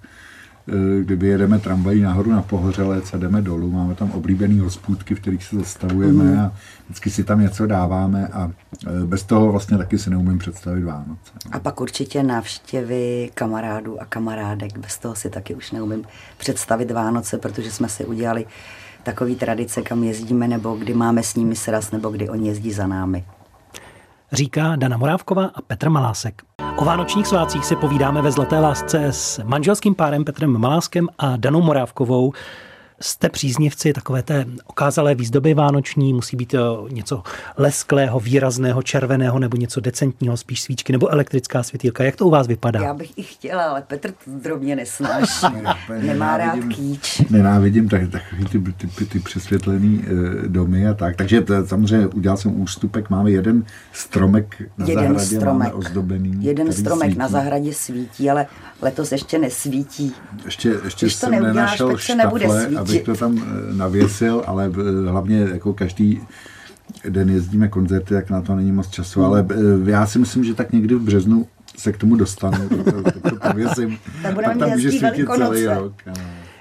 eh, 0.69 1.01
kdy 1.05 1.17
vyjedeme 1.17 1.59
tramvají 1.59 2.01
nahoru 2.03 2.31
na 2.31 2.43
Pohořelec 2.43 3.15
a 3.15 3.17
jdeme 3.17 3.43
dolů. 3.43 3.71
Máme 3.71 3.95
tam 3.95 4.11
oblíbený 4.11 4.59
hospůdky, 4.59 5.15
v 5.15 5.21
kterých 5.21 5.45
se 5.45 5.57
zastavujeme 5.57 6.25
Mhm. 6.25 6.39
a 6.41 6.53
vždycky 6.85 7.11
si 7.11 7.25
tam 7.25 7.41
něco 7.41 7.67
dáváme 7.67 8.27
a 8.29 8.51
eh, 8.87 9.07
bez 9.07 9.23
toho 9.25 9.53
vlastně 9.53 9.79
taky 9.79 9.99
si 9.99 10.11
neumím 10.11 10.39
představit 10.39 10.85
Vánoce. 10.85 11.33
A 11.53 11.59
pak 11.61 11.81
určitě 11.81 12.23
návštěvy 12.23 13.31
kamarádů 13.35 14.03
a 14.03 14.05
kamarádek. 14.05 14.79
Bez 14.79 14.99
toho 14.99 15.15
si 15.15 15.31
taky 15.31 15.55
už 15.55 15.71
neumím 15.71 16.05
představit 16.39 16.91
Vánoce, 16.91 17.39
protože 17.39 17.71
jsme 17.71 17.89
si 17.89 18.05
udělali 18.05 18.47
takový 19.03 19.35
tradice, 19.37 19.83
kam 19.83 20.05
jezdíme, 20.05 20.49
nebo 20.49 20.75
kdy 20.77 20.95
máme 20.95 21.23
s 21.23 21.35
nimi 21.35 21.57
sraz, 21.57 21.91
nebo 21.91 22.11
kdy 22.11 22.29
oni 22.29 22.49
jezdí 22.49 22.73
za 22.73 22.87
námi. 22.87 23.25
Říká 24.33 24.77
Dana 24.77 24.97
Morávková 24.97 25.45
a 25.55 25.63
Petr 25.63 25.91
Malásek. 25.91 26.43
O 26.77 26.85
vánočních 26.85 27.27
svátcích 27.27 27.65
si 27.65 27.77
povídáme 27.77 28.23
ve 28.23 28.33
Zlaté 28.33 28.59
lásce 28.59 29.05
s 29.05 29.41
manželským 29.45 29.95
párem 29.95 30.25
Petrem 30.25 30.59
Maláskem 30.59 31.09
a 31.19 31.37
Danou 31.37 31.63
Morávkovou. 31.63 32.33
Jste 33.01 33.29
příznivci 33.29 33.93
takové 33.93 34.23
té 34.23 34.47
okázalé 34.67 35.15
výzdoby 35.15 35.55
vánoční, 35.55 36.13
musí 36.15 36.37
být 36.37 36.55
eh, 36.55 36.59
něco 36.91 37.23
lesklého, 37.57 38.21
výrazného, 38.21 38.83
červeného 38.83 39.39
nebo 39.39 39.57
něco 39.57 39.81
decentního, 39.81 40.37
spíš 40.37 40.63
svíčky 40.63 40.93
nebo 40.93 41.13
elektrická 41.13 41.63
světýlka. 41.63 42.05
Jak 42.05 42.17
to 42.17 42.27
u 42.27 42.31
vás 42.31 42.47
vypadá? 42.47 42.81
Já 42.81 42.95
bych 42.95 43.19
i 43.19 43.23
chtěla, 43.23 43.65
ale 43.65 43.83
Petr 43.83 44.11
to 44.11 44.31
drobně 44.43 44.77
nesnáší. 44.77 45.47
Nemá 46.03 46.37
rád 46.37 46.59
kýč. 46.75 47.23
Nenávidím 47.31 47.89
tak, 47.89 48.11
takový 48.11 48.45
ty, 48.45 48.59
ty, 48.59 48.87
ty, 48.87 49.07
ty 49.07 49.19
přesvětlený 49.21 50.05
e, 50.45 50.49
domy 50.49 50.87
a 50.89 50.95
tak. 50.95 51.17
Takže 51.17 51.41
to, 51.41 51.67
samozřejmě 51.67 52.07
udělal 52.07 52.37
jsem 52.37 52.61
ústupek. 52.61 53.11
Máme 53.11 53.31
jeden 53.31 53.65
stromek 53.93 54.63
na 54.79 54.87
Jeden 54.87 55.05
zahradě, 55.05 55.37
stromek. 55.37 55.69
máme 55.69 55.73
ozdobený. 55.73 56.45
Jeden 56.45 56.73
stromek 56.73 57.07
svítí. 57.07 57.19
na 57.19 57.29
zahradě 57.29 57.75
svítí, 57.75 58.31
ale 58.31 58.47
letos 58.83 59.13
ještě 59.13 59.39
nesvítí. 59.39 60.15
Ještě, 60.45 60.75
ještě 60.85 61.07
Když 61.07 61.15
to 61.15 61.21
jsem 61.21 61.31
neuděláš, 61.31 61.55
nenašel 61.55 61.91
tak 61.91 62.01
se 62.01 62.15
nebude 62.15 62.49
svítit. 62.49 62.82
Abych 62.83 63.03
to 63.03 63.15
tam 63.15 63.39
eh, 63.39 63.75
navěsil, 63.75 64.43
ale 64.47 64.73
eh, 65.07 65.11
hlavně 65.11 65.39
jako 65.53 65.73
každý 65.73 66.21
den 67.09 67.31
jezdíme 67.31 67.69
koncerty, 67.69 68.15
tak 68.15 68.31
na 68.31 68.43
to 68.43 68.55
není 68.57 68.73
moc 68.73 68.89
času, 68.91 69.21
Hmm. 69.21 69.29
ale 69.31 69.47
eh, 69.51 69.91
já 69.91 70.07
si 70.07 70.19
myslím, 70.19 70.45
že 70.45 70.55
tak 70.55 70.73
někdy 70.73 70.95
v 70.95 71.01
březnu 71.03 71.47
se 71.79 71.93
k 71.93 71.97
tomu 71.99 72.17
dostanu, 72.17 72.69
tak 72.69 72.95
to, 72.95 73.03
tak 73.03 73.15
to 73.31 73.37
pověsím. 73.51 73.99
Tak 74.23 74.35
budeme 74.35 74.57
tam 74.57 74.71
může 74.71 74.91
svítit 74.91 75.29
celý 75.37 75.67
rok. 75.67 75.93
ano. 76.07 76.15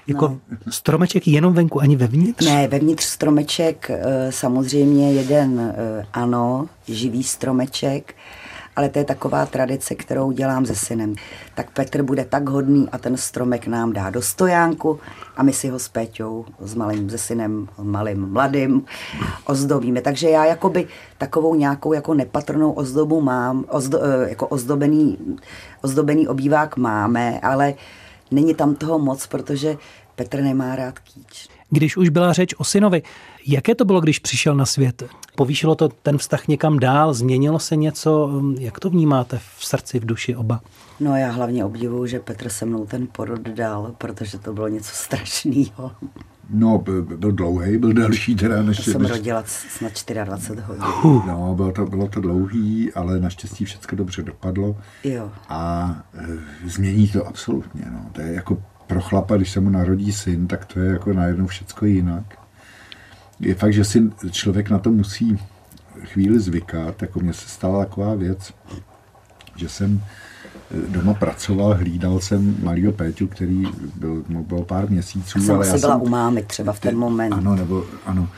Jako 0.06 0.38
stromeček 0.68 1.28
jenom 1.28 1.54
venku, 1.54 1.80
ani 1.80 1.96
vevnitř? 1.96 2.46
Ne, 2.46 2.68
vevnitř 2.68 3.04
stromeček 3.04 3.90
samozřejmě 4.30 5.12
jeden 5.12 5.74
ano, 6.12 6.68
živý 6.88 7.22
stromeček, 7.22 8.14
ale 8.76 8.88
to 8.88 8.98
je 8.98 9.04
taková 9.04 9.46
tradice, 9.46 9.94
kterou 9.94 10.32
dělám 10.32 10.66
se 10.66 10.74
synem. 10.74 11.14
Tak 11.54 11.70
Petr 11.70 12.02
bude 12.02 12.24
tak 12.24 12.48
hodný 12.48 12.88
a 12.92 12.98
ten 12.98 13.16
stromek 13.16 13.66
nám 13.66 13.92
dá 13.92 14.10
do 14.10 14.22
stojánku 14.22 15.00
a 15.36 15.42
my 15.42 15.52
si 15.52 15.68
ho 15.68 15.78
s 15.78 15.88
Péťou, 15.88 16.44
s 16.60 16.74
malým, 16.74 17.10
se 17.10 17.18
synem, 17.18 17.68
malým, 17.78 18.32
mladým, 18.32 18.84
ozdobíme. 19.44 20.00
Takže 20.00 20.30
já 20.30 20.44
jakoby 20.44 20.88
takovou 21.18 21.54
nějakou 21.54 21.92
jako 21.92 22.14
nepatrnou 22.14 22.72
ozdobu 22.72 23.20
mám, 23.20 23.64
ozdo, 23.68 23.98
eh, 24.02 24.28
jako 24.28 24.46
ozdobený, 24.46 25.18
ozdobený 25.82 26.28
obývák 26.28 26.76
máme, 26.76 27.40
ale 27.40 27.74
není 28.30 28.54
tam 28.54 28.74
toho 28.74 28.98
moc, 28.98 29.26
protože 29.26 29.76
Petr 30.16 30.42
nemá 30.42 30.76
rád 30.76 30.98
kýč. 30.98 31.48
Když 31.74 31.96
už 31.96 32.08
byla 32.08 32.32
řeč 32.32 32.54
o 32.58 32.64
synovi, 32.64 33.02
jaké 33.46 33.74
to 33.74 33.84
bylo, 33.84 34.00
když 34.00 34.18
přišel 34.18 34.54
na 34.54 34.66
svět? 34.66 35.02
Povýšilo 35.36 35.74
to 35.74 35.88
ten 35.88 36.18
vztah 36.18 36.48
někam 36.48 36.78
dál? 36.78 37.14
Změnilo 37.14 37.58
se 37.58 37.76
něco? 37.76 38.42
Jak 38.58 38.80
to 38.80 38.90
vnímáte 38.90 39.38
v 39.58 39.64
srdci, 39.64 40.00
v 40.00 40.04
duši 40.04 40.36
oba? 40.36 40.60
No 41.00 41.16
já 41.16 41.30
hlavně 41.30 41.64
obdivuju, 41.64 42.06
že 42.06 42.20
Petr 42.20 42.48
se 42.48 42.66
mnou 42.66 42.86
ten 42.86 43.08
porod 43.12 43.40
dal, 43.40 43.94
protože 43.98 44.38
to 44.38 44.52
bylo 44.52 44.68
něco 44.68 44.90
strašného. 44.94 45.92
No, 46.50 46.78
b- 46.78 47.02
b- 47.02 47.16
byl 47.16 47.32
dlouhý, 47.32 47.78
byl 47.78 47.92
delší 47.92 48.36
teda 48.36 48.62
než... 48.62 48.76
To 48.76 48.82
jsem 48.82 49.02
než 49.02 49.10
rodila 49.10 49.44
snad 49.46 49.92
24 50.24 50.60
hodin. 50.60 50.82
No, 51.26 51.54
bylo 51.54 51.72
to, 51.72 51.86
bylo 51.86 52.08
to 52.08 52.20
dlouhý, 52.20 52.92
ale 52.92 53.20
naštěstí 53.20 53.64
všechno 53.64 53.98
dobře 53.98 54.22
dopadlo. 54.22 54.76
Jo. 55.04 55.30
A 55.48 55.90
e, 56.14 56.68
změní 56.68 57.08
to 57.08 57.26
absolutně. 57.26 57.82
No. 57.92 58.06
To 58.12 58.20
je 58.20 58.32
jako 58.32 58.62
pro 58.92 59.00
chlapa, 59.00 59.36
když 59.36 59.50
se 59.50 59.60
mu 59.60 59.70
narodí 59.70 60.12
syn, 60.12 60.46
tak 60.46 60.64
to 60.64 60.80
je 60.80 60.92
jako 60.92 61.12
najednou 61.12 61.46
všecko 61.46 61.86
jinak. 61.86 62.24
Je 63.40 63.54
fakt, 63.54 63.72
že 63.72 63.84
si 63.84 64.10
člověk 64.30 64.70
na 64.70 64.78
to 64.78 64.90
musí 64.90 65.38
chvíli 66.04 66.40
zvykat. 66.40 67.02
Jako 67.02 67.20
mně 67.20 67.32
se 67.32 67.48
stala 67.48 67.84
taková 67.84 68.14
věc, 68.14 68.54
že 69.56 69.68
jsem 69.68 70.00
e, 70.70 70.92
doma 70.92 71.14
pracoval, 71.14 71.74
hlídal 71.74 72.20
jsem 72.20 72.56
malýho 72.62 72.92
Péťu, 72.92 73.26
který 73.26 73.64
byl, 73.94 74.24
mu 74.28 74.44
bylo 74.44 74.62
pár 74.64 74.90
měsíců. 74.90 75.40
Jsem 75.40 75.54
ale 75.54 75.66
já 75.66 75.78
byla 75.78 75.94
jsem, 75.94 76.02
u 76.02 76.08
mámy 76.08 76.42
třeba 76.42 76.72
v 76.72 76.80
ten 76.80 76.96
moment. 76.96 77.32
ano, 77.32 77.56
nebo 77.56 77.84
ano. 78.06 78.28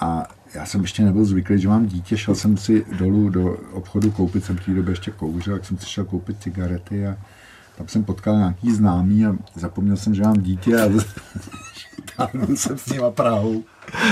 A 0.00 0.28
já 0.54 0.66
jsem 0.66 0.80
ještě 0.80 1.04
nebyl 1.04 1.24
zvyklý, 1.24 1.60
že 1.60 1.68
mám 1.68 1.86
dítě, 1.86 2.16
šel 2.16 2.34
jsem 2.34 2.56
si 2.56 2.84
dolů 2.98 3.30
do 3.30 3.56
obchodu 3.72 4.10
koupit, 4.10 4.44
jsem 4.44 4.56
v 4.56 4.64
té 4.64 4.74
době 4.74 4.92
ještě 4.92 5.10
kouřil, 5.10 5.54
tak 5.54 5.64
jsem 5.64 5.78
si 5.78 5.86
šel 5.86 6.04
koupit 6.04 6.42
cigarety 6.42 7.06
a 7.06 7.16
tam 7.78 7.88
jsem 7.88 8.04
potkal 8.04 8.36
nějaký 8.36 8.72
známý 8.72 9.26
a 9.26 9.34
zapomněl 9.54 9.96
jsem, 9.96 10.14
že 10.14 10.22
mám 10.22 10.40
dítě 10.40 10.80
a 10.80 10.88
táhnul 12.16 12.46
jsem 12.56 12.78
s 12.78 12.86
nima 12.86 13.10
Prahou, 13.10 13.64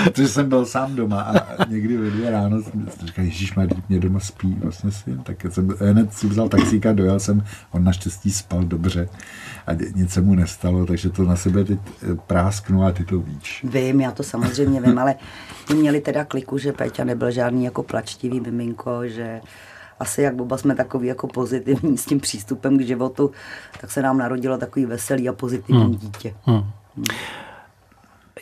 protože 0.04 0.28
jsem 0.28 0.48
byl 0.48 0.66
sám 0.66 0.96
doma 0.96 1.22
a 1.22 1.64
někdy 1.68 1.96
ve 1.96 2.10
dvě 2.10 2.30
ráno 2.30 2.62
jsem 2.62 2.88
říkal, 3.04 3.24
Ježíš, 3.24 3.54
mě 3.88 4.00
doma 4.00 4.20
spí 4.20 4.56
vlastně 4.62 4.90
syn, 4.90 5.22
tak 5.22 5.46
jsem 5.50 5.68
hned 5.68 6.14
si 6.14 6.26
vzal 6.26 6.48
taxíka, 6.48 6.92
dojel 6.92 7.20
jsem, 7.20 7.44
on 7.70 7.84
naštěstí 7.84 8.32
spal 8.32 8.64
dobře 8.64 9.08
a 9.66 9.72
nic 9.94 10.12
se 10.12 10.20
mu 10.20 10.34
nestalo, 10.34 10.86
takže 10.86 11.10
to 11.10 11.24
na 11.24 11.36
sebe 11.36 11.64
teď 11.64 11.78
eh, 12.02 12.14
prásknu 12.26 12.84
a 12.84 12.92
ty 12.92 13.04
to 13.04 13.18
víš. 13.18 13.64
Vím, 13.68 14.00
já 14.00 14.10
to 14.10 14.22
samozřejmě 14.22 14.80
vím, 14.80 14.98
ale 14.98 15.14
měli 15.74 16.00
teda 16.00 16.24
kliku, 16.24 16.58
že 16.58 16.72
Péťa 16.72 17.04
nebyl 17.04 17.30
žádný 17.30 17.64
jako 17.64 17.82
plačtivý 17.82 18.40
miminko, 18.40 19.08
že 19.08 19.40
asi 20.00 20.22
jak 20.22 20.40
oba 20.40 20.56
jsme 20.56 20.74
takový 20.74 21.08
jako 21.08 21.26
pozitivní 21.26 21.98
s 21.98 22.04
tím 22.04 22.20
přístupem 22.20 22.78
k 22.78 22.80
životu, 22.80 23.30
tak 23.80 23.90
se 23.90 24.02
nám 24.02 24.18
narodilo 24.18 24.58
takový 24.58 24.86
veselý 24.86 25.28
a 25.28 25.32
pozitivní 25.32 25.82
hmm. 25.82 25.96
dítě. 25.96 26.34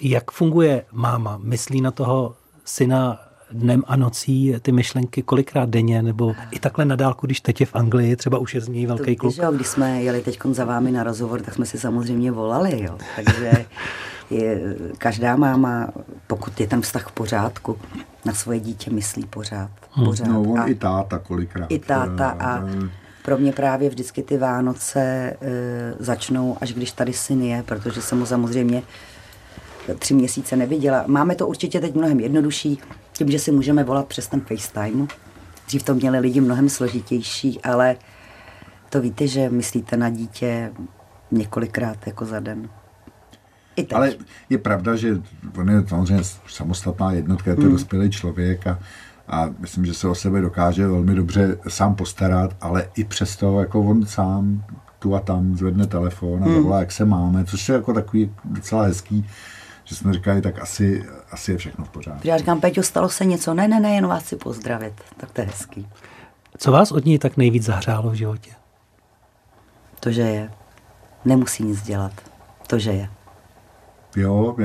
Jak 0.01 0.31
funguje 0.31 0.85
máma? 0.93 1.39
Myslí 1.43 1.81
na 1.81 1.91
toho 1.91 2.37
syna 2.65 3.19
dnem 3.51 3.83
a 3.87 3.97
nocí 3.97 4.55
ty 4.63 4.73
myšlenky 4.73 5.23
kolikrát 5.23 5.69
denně, 5.69 6.03
nebo 6.03 6.35
i 6.51 6.59
takhle 6.59 6.85
na 6.85 6.97
dálku, 6.97 7.27
když 7.27 7.41
teď 7.41 7.61
je 7.61 7.67
v 7.67 7.75
Anglii, 7.75 8.17
třeba 8.17 8.39
už 8.39 8.55
je 8.55 8.61
z 8.61 8.69
něj 8.69 8.87
velký 8.87 9.17
kluk? 9.17 9.37
Jo, 9.37 9.53
když 9.53 9.67
jsme 9.67 10.03
jeli 10.03 10.21
teď 10.21 10.39
za 10.51 10.65
vámi 10.65 10.91
na 10.91 11.03
rozhovor, 11.03 11.41
tak 11.41 11.55
jsme 11.55 11.67
si 11.67 11.79
samozřejmě 11.79 12.33
volali, 12.33 12.83
jo. 12.83 12.99
Takže 13.17 13.67
je, 14.31 14.77
každá 14.99 15.37
máma, 15.37 15.89
pokud 16.27 16.61
je 16.61 16.67
ten 16.67 16.81
vztah 16.81 17.09
v 17.09 17.13
pořádku, 17.13 17.79
na 18.25 18.35
svoje 18.35 18.61
dítě 18.61 18.91
myslí 18.91 19.27
pořád. 19.27 19.71
Hmm. 19.91 20.07
pořád. 20.07 20.29
No, 20.29 20.43
on 20.43 20.61
a 20.61 20.67
i 20.67 20.75
táta 20.75 21.19
kolikrát. 21.19 21.67
I 21.69 21.79
táta 21.79 22.37
a 22.41 22.63
pro 23.25 23.39
mě 23.39 23.53
právě 23.53 23.89
vždycky 23.89 24.23
ty 24.23 24.39
Vánoce 24.39 25.01
e, 25.01 25.37
začnou, 25.99 26.57
až 26.61 26.73
když 26.73 26.93
tady 26.93 27.13
syn 27.13 27.43
je, 27.43 27.63
protože 27.63 28.03
jsem 28.03 28.19
mu 28.19 28.27
samozřejmě 28.27 28.83
tři 29.99 30.15
měsíce 30.15 30.57
neviděla. 30.57 31.05
Máme 31.07 31.35
to 31.35 31.49
určitě 31.49 31.81
teď 31.81 31.95
mnohem 31.95 32.21
jednodušší, 32.21 32.79
tím, 33.13 33.31
že 33.31 33.39
si 33.39 33.53
můžeme 33.53 33.85
volat 33.85 34.07
přes 34.07 34.29
ten 34.29 34.41
FaceTime. 34.41 35.07
Dřív 35.67 35.83
to 35.83 35.95
měli 35.95 36.19
lidi 36.19 36.41
mnohem 36.41 36.69
složitější, 36.69 37.61
ale 37.61 37.97
to 38.91 39.01
víte, 39.01 39.27
že 39.27 39.51
myslíte 39.51 39.97
na 39.97 40.11
dítě 40.11 40.73
několikrát 41.31 42.07
jako 42.07 42.25
za 42.25 42.41
den. 42.41 42.69
I 43.77 43.83
teď. 43.83 43.93
Ale 43.93 44.13
je 44.51 44.59
pravda, 44.59 44.97
že 44.97 45.23
on 45.59 45.71
je 45.71 45.85
samozřejmě 45.89 46.25
samostatná 46.49 47.13
jednotka, 47.13 47.51
je 47.51 47.57
to 47.57 47.63
hmm. 47.63 47.73
dospělý 47.73 48.11
člověk 48.11 48.67
a, 48.67 48.79
a 49.29 49.51
myslím, 49.59 49.87
že 49.87 49.95
se 49.95 50.09
o 50.09 50.15
sebe 50.15 50.41
dokáže 50.41 50.87
velmi 50.87 51.15
dobře 51.15 51.59
sám 51.69 51.95
postarat, 51.95 52.57
ale 52.61 52.89
i 52.97 53.05
přesto 53.05 53.61
jako 53.61 53.81
on 53.81 54.07
sám 54.07 54.65
tu 54.99 55.15
a 55.15 55.21
tam 55.21 55.57
zvedne 55.57 55.87
telefon 55.87 56.43
a 56.43 56.47
hmm. 56.47 56.55
zavolá, 56.55 56.81
jak 56.81 56.93
se 56.93 57.05
máme, 57.05 57.45
což 57.45 57.69
je 57.69 57.75
jako 57.75 57.93
takový 57.93 58.33
docela 58.45 58.83
hezký 58.83 59.27
že 59.85 59.97
jsme 59.97 60.13
říkali, 60.13 60.43
tak 60.43 60.59
asi, 60.59 61.05
asi 61.31 61.53
je 61.53 61.59
všechno 61.59 61.85
v 61.85 61.89
pořádku. 61.89 62.29
Já 62.29 62.39
říkám, 62.39 62.61
Peťo, 62.61 62.83
stalo 62.83 63.09
se 63.09 63.25
něco? 63.25 63.55
Ne, 63.55 63.69
ne, 63.69 63.81
ne, 63.81 63.95
jen 63.95 64.07
vás 64.07 64.23
chci 64.23 64.37
pozdravit. 64.37 64.95
Tak 65.17 65.31
to 65.31 65.41
je 65.41 65.47
hezký. 65.47 65.89
Co 66.59 66.73
vás 66.73 66.93
od 66.93 67.05
něj 67.05 67.19
tak 67.19 67.37
nejvíc 67.37 67.65
zahřálo 67.65 68.11
v 68.11 68.15
životě? 68.15 68.51
To, 70.01 70.13
že 70.13 70.23
je. 70.23 70.51
Nemusí 71.25 71.65
nic 71.65 71.83
dělat. 71.83 72.13
To, 72.67 72.79
že 72.79 72.91
je. 72.91 73.09
Jo, 74.17 74.57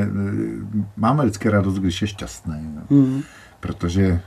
máme 0.97 1.23
vždycky 1.23 1.49
radost, 1.49 1.75
když 1.79 2.01
je 2.01 2.07
šťastný. 2.07 2.75
No. 2.75 2.97
Mm. 2.97 3.21
Protože, 3.59 4.21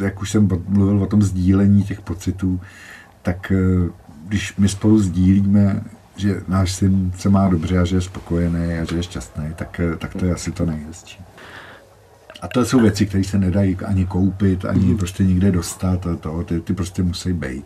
jak 0.00 0.20
už 0.22 0.30
jsem 0.30 0.48
mluvil 0.68 1.02
o 1.02 1.06
tom 1.06 1.22
sdílení 1.22 1.82
těch 1.82 2.00
pocitů, 2.00 2.60
tak 3.22 3.52
eh, 3.52 3.90
když 4.26 4.56
my 4.56 4.68
spolu 4.68 4.98
sdílíme 4.98 5.82
že 6.20 6.42
náš 6.48 6.72
syn 6.72 7.12
se 7.18 7.28
má 7.28 7.48
dobře 7.48 7.78
a 7.78 7.84
že 7.84 7.96
je 7.96 8.00
spokojený 8.00 8.78
a 8.78 8.84
že 8.84 8.96
je 8.96 9.02
šťastný, 9.02 9.44
tak, 9.56 9.80
tak 9.98 10.14
to 10.14 10.26
je 10.26 10.34
asi 10.34 10.52
to 10.52 10.66
nejhezčí. 10.66 11.18
A 12.42 12.48
to 12.48 12.64
jsou 12.64 12.80
věci, 12.80 13.06
které 13.06 13.24
se 13.24 13.38
nedají 13.38 13.76
ani 13.86 14.06
koupit, 14.06 14.64
ani 14.64 14.86
mm. 14.86 14.96
prostě 14.96 15.24
nikde 15.24 15.52
dostat. 15.52 16.06
A 16.06 16.16
to, 16.16 16.42
ty, 16.42 16.60
ty 16.60 16.74
prostě 16.74 17.02
musí 17.02 17.32
být. 17.32 17.64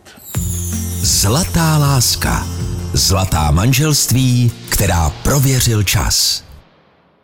Zlatá 1.01 1.77
láska. 1.77 2.45
Zlatá 2.93 3.51
manželství, 3.51 4.51
která 4.69 5.09
prověřil 5.09 5.83
čas. 5.83 6.44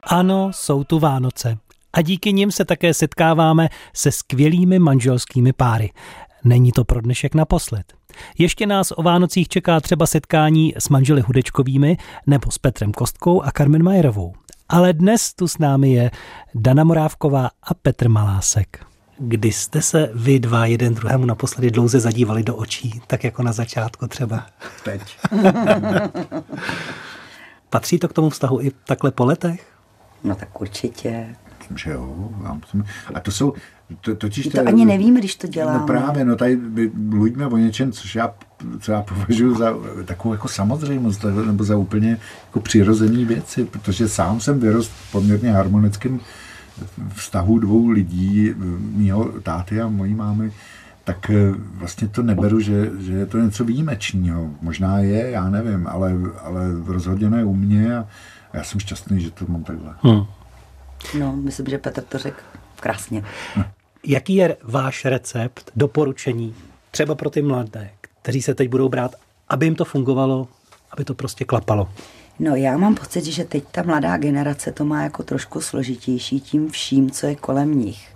Ano, 0.03 0.51
jsou 0.53 0.83
tu 0.83 0.99
Vánoce. 0.99 1.57
A 1.93 2.01
díky 2.01 2.33
nim 2.33 2.51
se 2.51 2.65
také 2.65 2.93
setkáváme 2.93 3.69
se 3.93 4.11
skvělými 4.11 4.79
manželskými 4.79 5.53
páry. 5.53 5.91
Není 6.43 6.71
to 6.71 6.83
pro 6.83 7.01
dnešek 7.01 7.35
naposled. 7.35 7.93
Ještě 8.37 8.67
nás 8.67 8.93
o 8.95 9.03
Vánocích 9.03 9.47
čeká 9.47 9.79
třeba 9.79 10.05
setkání 10.05 10.73
s 10.77 10.89
manželi 10.89 11.21
Hudečkovými 11.21 11.97
nebo 12.27 12.51
s 12.51 12.57
Petrem 12.57 12.91
Kostkou 12.91 13.43
a 13.43 13.51
Carmen 13.51 13.83
Majerovou. 13.83 14.33
Ale 14.69 14.93
dnes 14.93 15.33
tu 15.33 15.47
s 15.47 15.57
námi 15.57 15.91
je 15.91 16.11
Dana 16.55 16.83
Morávková 16.83 17.49
a 17.63 17.73
Petr 17.73 18.09
Malásek. 18.09 18.85
Kdy 19.17 19.51
jste 19.51 19.81
se 19.81 20.11
vy 20.13 20.39
dva 20.39 20.65
jeden 20.65 20.93
druhému 20.93 21.25
naposledy 21.25 21.71
dlouze 21.71 21.99
zadívali 21.99 22.43
do 22.43 22.55
očí, 22.55 23.01
tak 23.07 23.23
jako 23.23 23.43
na 23.43 23.51
začátku 23.51 24.07
třeba? 24.07 24.45
Teď. 24.83 25.01
Patří 27.69 27.99
to 27.99 28.07
k 28.07 28.13
tomu 28.13 28.29
vztahu 28.29 28.61
i 28.61 28.71
takhle 28.85 29.11
po 29.11 29.25
letech? 29.25 29.70
No 30.23 30.35
tak 30.35 30.61
určitě. 30.61 31.25
Myslím, 31.59 31.77
že 31.77 31.91
jo. 31.91 32.29
A 33.13 33.19
to 33.19 33.31
jsou, 33.31 33.53
to, 34.01 34.15
totiž 34.15 34.47
to, 34.47 34.61
to 34.61 34.67
ani 34.67 34.85
nevíme, 34.85 35.19
když 35.19 35.35
to 35.35 35.47
děláme. 35.47 35.79
No 35.79 35.85
právě, 35.85 36.25
no 36.25 36.35
tady 36.35 36.59
mluvíme 36.93 37.47
o 37.47 37.57
něčem, 37.57 37.91
což 37.91 38.15
já, 38.15 38.33
co 38.79 38.91
já 38.91 39.01
považuji 39.01 39.55
za 39.55 39.73
takovou 40.05 40.33
jako 40.33 40.47
samozřejmost, 40.47 41.25
nebo 41.45 41.63
za 41.63 41.77
úplně 41.77 42.17
jako 42.45 42.59
přirozený 42.59 43.25
věci, 43.25 43.65
protože 43.65 44.09
sám 44.09 44.39
jsem 44.39 44.59
vyrost 44.59 44.91
v 44.91 45.11
poměrně 45.11 45.51
harmonickém 45.51 46.19
vztahu 47.13 47.59
dvou 47.59 47.89
lidí, 47.89 48.53
mýho 48.79 49.25
táty 49.25 49.81
a 49.81 49.87
mojí 49.87 50.13
mámy, 50.13 50.51
tak 51.03 51.29
eh, 51.29 51.53
vlastně 51.73 52.07
to 52.07 52.23
neberu, 52.23 52.59
že, 52.59 52.91
že 52.99 53.13
je 53.13 53.25
to 53.25 53.37
něco 53.37 53.65
výjimečného. 53.65 54.49
Možná 54.61 54.99
je, 54.99 55.31
já 55.31 55.49
nevím, 55.49 55.87
ale, 55.87 56.13
ale 56.43 56.61
rozhodně 56.85 57.29
ne 57.29 57.45
u 57.45 57.53
mě 57.53 57.97
a 57.97 58.07
já 58.53 58.63
jsem 58.63 58.79
šťastný, 58.79 59.21
že 59.21 59.31
to 59.31 59.45
mám 59.47 59.63
takhle. 59.63 59.95
Hmm. 60.01 60.25
No, 61.19 61.35
myslím, 61.35 61.67
že 61.67 61.77
Petr 61.77 62.01
to 62.01 62.17
řekl 62.17 62.41
krásně. 62.75 63.23
Hm. 63.55 63.63
Jaký 64.03 64.35
je 64.35 64.57
váš 64.63 65.05
recept, 65.05 65.71
doporučení, 65.75 66.55
třeba 66.91 67.15
pro 67.15 67.29
ty 67.29 67.41
mladé, 67.41 67.89
kteří 68.21 68.41
se 68.41 68.55
teď 68.55 68.69
budou 68.69 68.89
brát, 68.89 69.15
aby 69.49 69.65
jim 69.65 69.75
to 69.75 69.85
fungovalo, 69.85 70.47
aby 70.91 71.05
to 71.05 71.13
prostě 71.13 71.45
klapalo? 71.45 71.89
No 72.39 72.55
já 72.55 72.77
mám 72.77 72.95
pocit, 72.95 73.25
že 73.25 73.43
teď 73.43 73.63
ta 73.71 73.83
mladá 73.83 74.17
generace 74.17 74.71
to 74.71 74.85
má 74.85 75.03
jako 75.03 75.23
trošku 75.23 75.61
složitější 75.61 76.41
tím 76.41 76.69
vším, 76.69 77.11
co 77.11 77.27
je 77.27 77.35
kolem 77.35 77.79
nich 77.79 78.11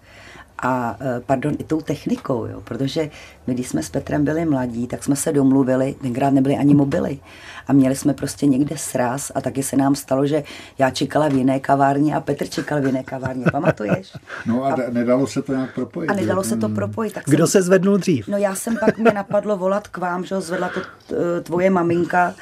a 0.60 0.98
e, 1.02 1.20
pardon, 1.20 1.54
i 1.60 1.64
tou 1.64 1.82
technikou, 1.82 2.46
jo, 2.46 2.62
protože 2.62 3.10
my, 3.48 3.54
když 3.54 3.68
jsme 3.68 3.84
s 3.84 3.90
Petrem 3.90 4.26
byli 4.26 4.46
mladí, 4.46 4.88
tak 4.88 5.04
jsme 5.04 5.16
se 5.16 5.32
domluvili, 5.32 5.96
tenkrát 6.02 6.30
nebyly 6.30 6.58
ani 6.58 6.76
mobily 6.76 7.20
a 7.68 7.74
měli 7.74 7.96
jsme 7.96 8.14
prostě 8.14 8.46
někde 8.46 8.78
sraz 8.78 9.32
a 9.36 9.42
taky 9.42 9.64
se 9.64 9.78
nám 9.78 9.96
stalo, 9.96 10.28
že 10.28 10.44
já 10.78 10.90
čekala 10.90 11.28
v 11.28 11.34
jiné 11.34 11.60
kavárně 11.60 12.16
a 12.16 12.20
Petr 12.20 12.48
čekal 12.48 12.82
v 12.82 12.86
jiné 12.86 13.04
kavárně, 13.04 13.46
pamatuješ? 13.52 14.14
No 14.46 14.64
a, 14.64 14.74
a 14.74 14.78
nedalo 14.92 15.28
se 15.28 15.42
to 15.42 15.54
nějak 15.54 15.74
propojit. 15.76 16.12
A 16.12 16.14
nedalo 16.14 16.44
se 16.44 16.58
to 16.58 16.70
propojit. 16.70 17.14
Tak 17.14 17.24
Kdo 17.28 17.48
jsem, 17.48 17.62
se 17.62 17.66
zvednul 17.66 17.98
dřív? 17.98 18.28
No 18.28 18.38
já 18.38 18.56
jsem 18.56 18.78
pak, 18.78 18.98
mě 18.98 19.12
napadlo 19.12 19.58
volat 19.58 19.88
k 19.88 19.98
vám, 19.98 20.24
že 20.24 20.42
zvedla 20.42 20.70
to 20.70 21.16
tvoje 21.44 21.70
maminka, 21.70 22.34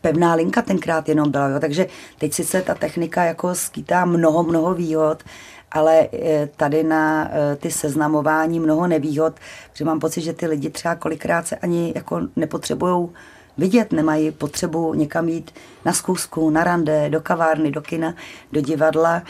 pevná 0.00 0.34
linka 0.34 0.62
tenkrát 0.62 1.08
jenom 1.08 1.30
byla, 1.30 1.48
jo. 1.48 1.60
takže 1.60 1.86
teď 2.18 2.32
sice 2.32 2.62
ta 2.62 2.74
technika 2.74 3.24
jako 3.24 3.54
skýtá 3.54 4.04
mnoho, 4.04 4.42
mnoho 4.42 4.74
výhod, 4.74 5.22
ale 5.76 6.08
eh, 6.12 6.48
tady 6.56 6.82
na 6.82 7.28
eh, 7.30 7.56
ty 7.56 7.70
seznamování 7.70 8.60
mnoho 8.60 8.86
nevýhod, 8.86 9.34
protože 9.72 9.84
mám 9.84 10.00
pocit, 10.00 10.20
že 10.20 10.32
ty 10.32 10.46
lidi 10.46 10.70
třeba 10.70 10.94
kolikrát 10.94 11.46
se 11.46 11.56
ani 11.56 11.92
jako 11.94 12.20
nepotřebují 12.36 13.08
vidět, 13.58 13.92
nemají 13.92 14.30
potřebu 14.30 14.94
někam 14.94 15.28
jít 15.28 15.50
na 15.84 15.92
zkusku, 15.92 16.50
na 16.50 16.64
rande, 16.64 17.10
do 17.10 17.20
kavárny, 17.20 17.70
do 17.70 17.80
kina, 17.80 18.14
do 18.52 18.60
divadla. 18.60 19.22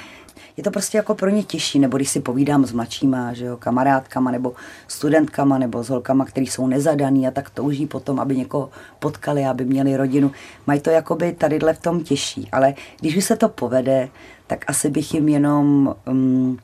Je 0.56 0.62
to 0.62 0.70
prostě 0.70 0.98
jako 0.98 1.14
pro 1.14 1.30
ně 1.30 1.42
těžší, 1.42 1.78
nebo 1.78 1.96
když 1.96 2.08
si 2.10 2.20
povídám 2.20 2.66
s 2.66 2.72
mladšíma, 2.72 3.32
že 3.32 3.44
jo, 3.44 3.56
kamarádkama, 3.56 4.30
nebo 4.30 4.52
studentkama, 4.88 5.58
nebo 5.58 5.84
s 5.84 5.88
holkama, 5.88 6.24
který 6.24 6.46
jsou 6.46 6.66
nezadaný 6.66 7.28
a 7.28 7.30
tak 7.30 7.50
touží 7.50 7.86
potom, 7.86 8.20
aby 8.20 8.36
někoho 8.36 8.70
potkali, 8.98 9.44
aby 9.44 9.64
měli 9.64 9.96
rodinu. 9.96 10.32
Mají 10.66 10.80
to 10.80 10.90
jakoby 10.90 11.32
tadyhle 11.32 11.74
v 11.74 11.80
tom 11.80 12.04
těžší, 12.04 12.48
ale 12.52 12.74
když 13.00 13.16
už 13.16 13.24
se 13.24 13.36
to 13.36 13.48
povede, 13.48 14.08
tak 14.46 14.64
asi 14.70 14.90
bych 14.90 15.14
jim 15.14 15.28
jenom 15.28 15.94
um, 16.06 16.58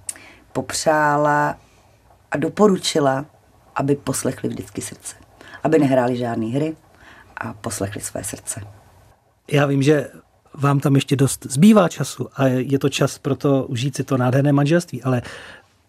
popřála 0.52 1.56
a 2.30 2.36
doporučila, 2.36 3.26
aby 3.74 3.96
poslechli 3.96 4.48
vždycky 4.48 4.80
srdce. 4.80 5.16
Aby 5.62 5.78
nehráli 5.78 6.16
žádné 6.16 6.46
hry 6.46 6.76
a 7.36 7.52
poslechli 7.52 8.00
své 8.00 8.24
srdce. 8.24 8.60
Já 9.52 9.66
vím, 9.66 9.82
že 9.82 10.08
vám 10.54 10.80
tam 10.80 10.94
ještě 10.94 11.16
dost 11.16 11.46
zbývá 11.50 11.88
času 11.88 12.28
a 12.36 12.46
je 12.46 12.78
to 12.78 12.88
čas 12.88 13.18
pro 13.18 13.36
to 13.36 13.66
užít 13.68 13.96
si 13.96 14.04
to 14.04 14.16
nádherné 14.16 14.52
manželství, 14.52 15.02
ale 15.02 15.22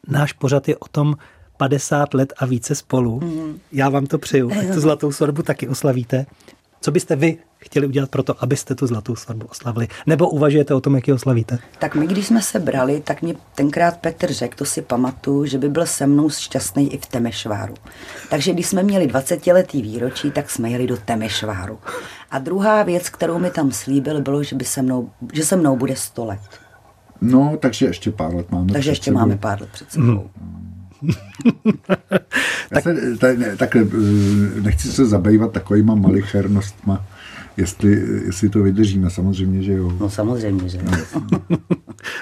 náš 0.08 0.34
pořad 0.34 0.68
je 0.68 0.78
o 0.78 0.88
tom 0.88 1.16
50 1.58 2.14
let 2.14 2.34
a 2.38 2.46
více 2.46 2.76
spolu. 2.76 3.20
Mm. 3.20 3.60
Já 3.72 3.90
vám 3.90 4.06
to 4.06 4.18
přeju, 4.18 4.52
ať 4.52 4.74
tu 4.74 4.80
zlatou 4.82 5.12
sorbu 5.12 5.42
taky 5.42 5.68
oslavíte. 5.68 6.26
Co 6.82 6.92
byste 6.92 7.16
vy 7.16 7.38
chtěli 7.66 7.88
udělat 7.88 8.10
pro 8.10 8.24
to, 8.24 8.44
abyste 8.44 8.76
tu 8.76 8.88
zlatou 8.88 9.16
svatbu 9.16 9.46
oslavili? 9.46 9.88
Nebo 10.06 10.30
uvažujete 10.30 10.74
o 10.74 10.82
tom, 10.82 10.96
jak 10.96 11.08
ji 11.08 11.14
oslavíte? 11.14 11.60
Tak 11.80 11.96
my, 11.96 12.08
když 12.08 12.28
jsme 12.28 12.42
se 12.42 12.60
brali, 12.60 13.02
tak 13.02 13.22
mě 13.22 13.36
tenkrát 13.56 13.98
Petr 13.98 14.34
řekl, 14.34 14.58
to 14.58 14.66
si 14.66 14.82
pamatuju, 14.82 15.46
že 15.46 15.58
by 15.58 15.70
byl 15.70 15.86
se 15.86 16.08
mnou 16.08 16.30
šťastný 16.30 16.94
i 16.94 16.98
v 16.98 17.06
Temešváru. 17.06 17.74
Takže 18.30 18.54
když 18.54 18.68
jsme 18.68 18.84
měli 18.84 19.08
20 19.08 19.48
letý 19.48 19.82
výročí, 19.82 20.32
tak 20.32 20.50
jsme 20.50 20.70
jeli 20.70 20.88
do 20.88 20.98
Temešváru. 20.98 21.80
A 22.32 22.40
druhá 22.40 22.84
věc, 22.84 23.10
kterou 23.10 23.40
mi 23.40 23.50
tam 23.50 23.72
slíbil, 23.72 24.22
bylo, 24.22 24.44
že, 24.44 24.56
by 24.56 24.66
se 24.66 24.82
mnou, 24.82 25.12
že 25.34 25.46
se 25.46 25.56
mnou 25.56 25.76
bude 25.76 25.96
100 25.96 26.26
let. 26.26 26.40
No, 27.22 27.58
takže 27.60 27.86
ještě 27.86 28.12
pár 28.12 28.36
let 28.36 28.52
máme. 28.52 28.74
Takže 28.74 28.92
ještě 28.92 29.04
sebou. 29.04 29.20
máme 29.20 29.38
pár 29.38 29.62
let 29.62 29.70
před 29.74 29.92
sebou. 29.92 30.30
Mm. 31.04 31.12
tak, 32.70 32.84
se, 32.84 33.18
tak, 33.18 33.38
tak, 33.58 33.76
eh, 33.76 33.86
nechci 34.62 34.88
se 34.88 35.06
zabývat 35.06 35.52
takovýma 35.52 35.96
malichernostma, 35.96 37.06
jestli, 37.58 37.92
jestli 38.26 38.50
to 38.50 38.64
vydržíme. 38.64 39.10
Samozřejmě, 39.10 39.64
že 39.64 39.74
jo. 39.74 39.92
No 40.00 40.10
samozřejmě, 40.10 40.70
že 40.70 40.78
jo. 40.78 41.58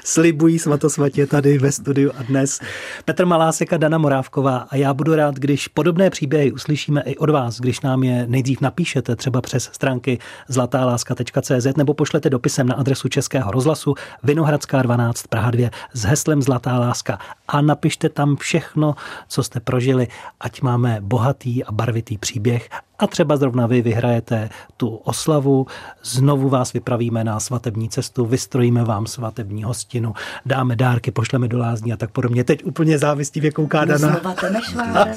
Slibují 0.03 0.59
svatosvatě 0.59 1.27
tady 1.27 1.57
ve 1.57 1.71
studiu 1.71 2.11
a 2.17 2.23
dnes 2.23 2.59
Petr 3.05 3.25
Malásek 3.25 3.73
a 3.73 3.77
Dana 3.77 3.97
Morávková 3.97 4.57
a 4.57 4.75
já 4.75 4.93
budu 4.93 5.15
rád, 5.15 5.35
když 5.35 5.67
podobné 5.67 6.09
příběhy 6.09 6.51
uslyšíme 6.51 7.01
i 7.01 7.17
od 7.17 7.29
vás, 7.29 7.59
když 7.59 7.81
nám 7.81 8.03
je 8.03 8.27
nejdřív 8.27 8.61
napíšete 8.61 9.15
třeba 9.15 9.41
přes 9.41 9.69
stránky 9.73 10.19
zlatáláska.cz 10.47 11.67
nebo 11.77 11.93
pošlete 11.93 12.29
dopisem 12.29 12.67
na 12.67 12.75
adresu 12.75 13.07
Českého 13.09 13.51
rozhlasu 13.51 13.93
Vinohradská 14.23 14.81
12 14.81 15.27
Praha 15.27 15.51
2 15.51 15.69
s 15.93 16.03
heslem 16.03 16.41
Zlatá 16.41 16.79
láska 16.79 17.19
a 17.47 17.61
napište 17.61 18.09
tam 18.09 18.35
všechno, 18.35 18.95
co 19.27 19.43
jste 19.43 19.59
prožili, 19.59 20.07
ať 20.39 20.61
máme 20.61 20.97
bohatý 21.01 21.63
a 21.63 21.71
barvitý 21.71 22.17
příběh 22.17 22.69
a 23.01 23.07
třeba 23.07 23.37
zrovna 23.37 23.67
vy 23.67 23.81
vyhrajete 23.81 24.49
tu 24.77 24.87
oslavu, 25.21 25.67
znovu 26.03 26.49
vás 26.49 26.73
vypravíme 26.73 27.23
na 27.23 27.39
svatební 27.39 27.89
cestu, 27.89 28.25
vystrojíme 28.25 28.83
vám 28.83 29.07
svatební 29.07 29.63
hostinu, 29.63 30.13
dáme 30.45 30.75
dárky, 30.75 31.11
pošleme 31.11 31.47
do 31.47 31.57
lázní 31.57 31.93
a 31.93 31.97
tak 31.97 32.11
podobně. 32.11 32.43
Teď 32.43 32.65
úplně 32.65 32.99
závistivě 32.99 33.51
kouká 33.51 33.85
Dana. 33.85 33.97
Znova 33.97 34.33
Temešváře, 34.33 35.13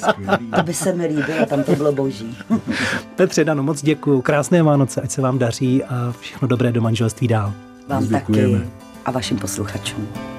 to 0.55 0.63
by 0.63 0.73
se 0.73 0.93
mi 0.93 1.05
líbilo, 1.05 1.45
tam 1.45 1.63
to 1.63 1.75
bylo 1.75 1.91
boží. 1.91 2.37
Petře, 3.15 3.43
Dano, 3.43 3.63
moc 3.63 3.81
děkuju. 3.81 4.21
Krásné 4.21 4.63
Vánoce, 4.63 5.01
ať 5.01 5.11
se 5.11 5.21
vám 5.21 5.39
daří 5.39 5.83
a 5.83 6.13
všechno 6.19 6.47
dobré 6.47 6.71
do 6.71 6.81
manželství 6.81 7.27
dál. 7.27 7.53
Vám 7.87 8.07
Děkujeme. 8.07 8.57
taky 8.57 8.69
a 9.05 9.11
vašim 9.11 9.37
posluchačům. 9.37 10.34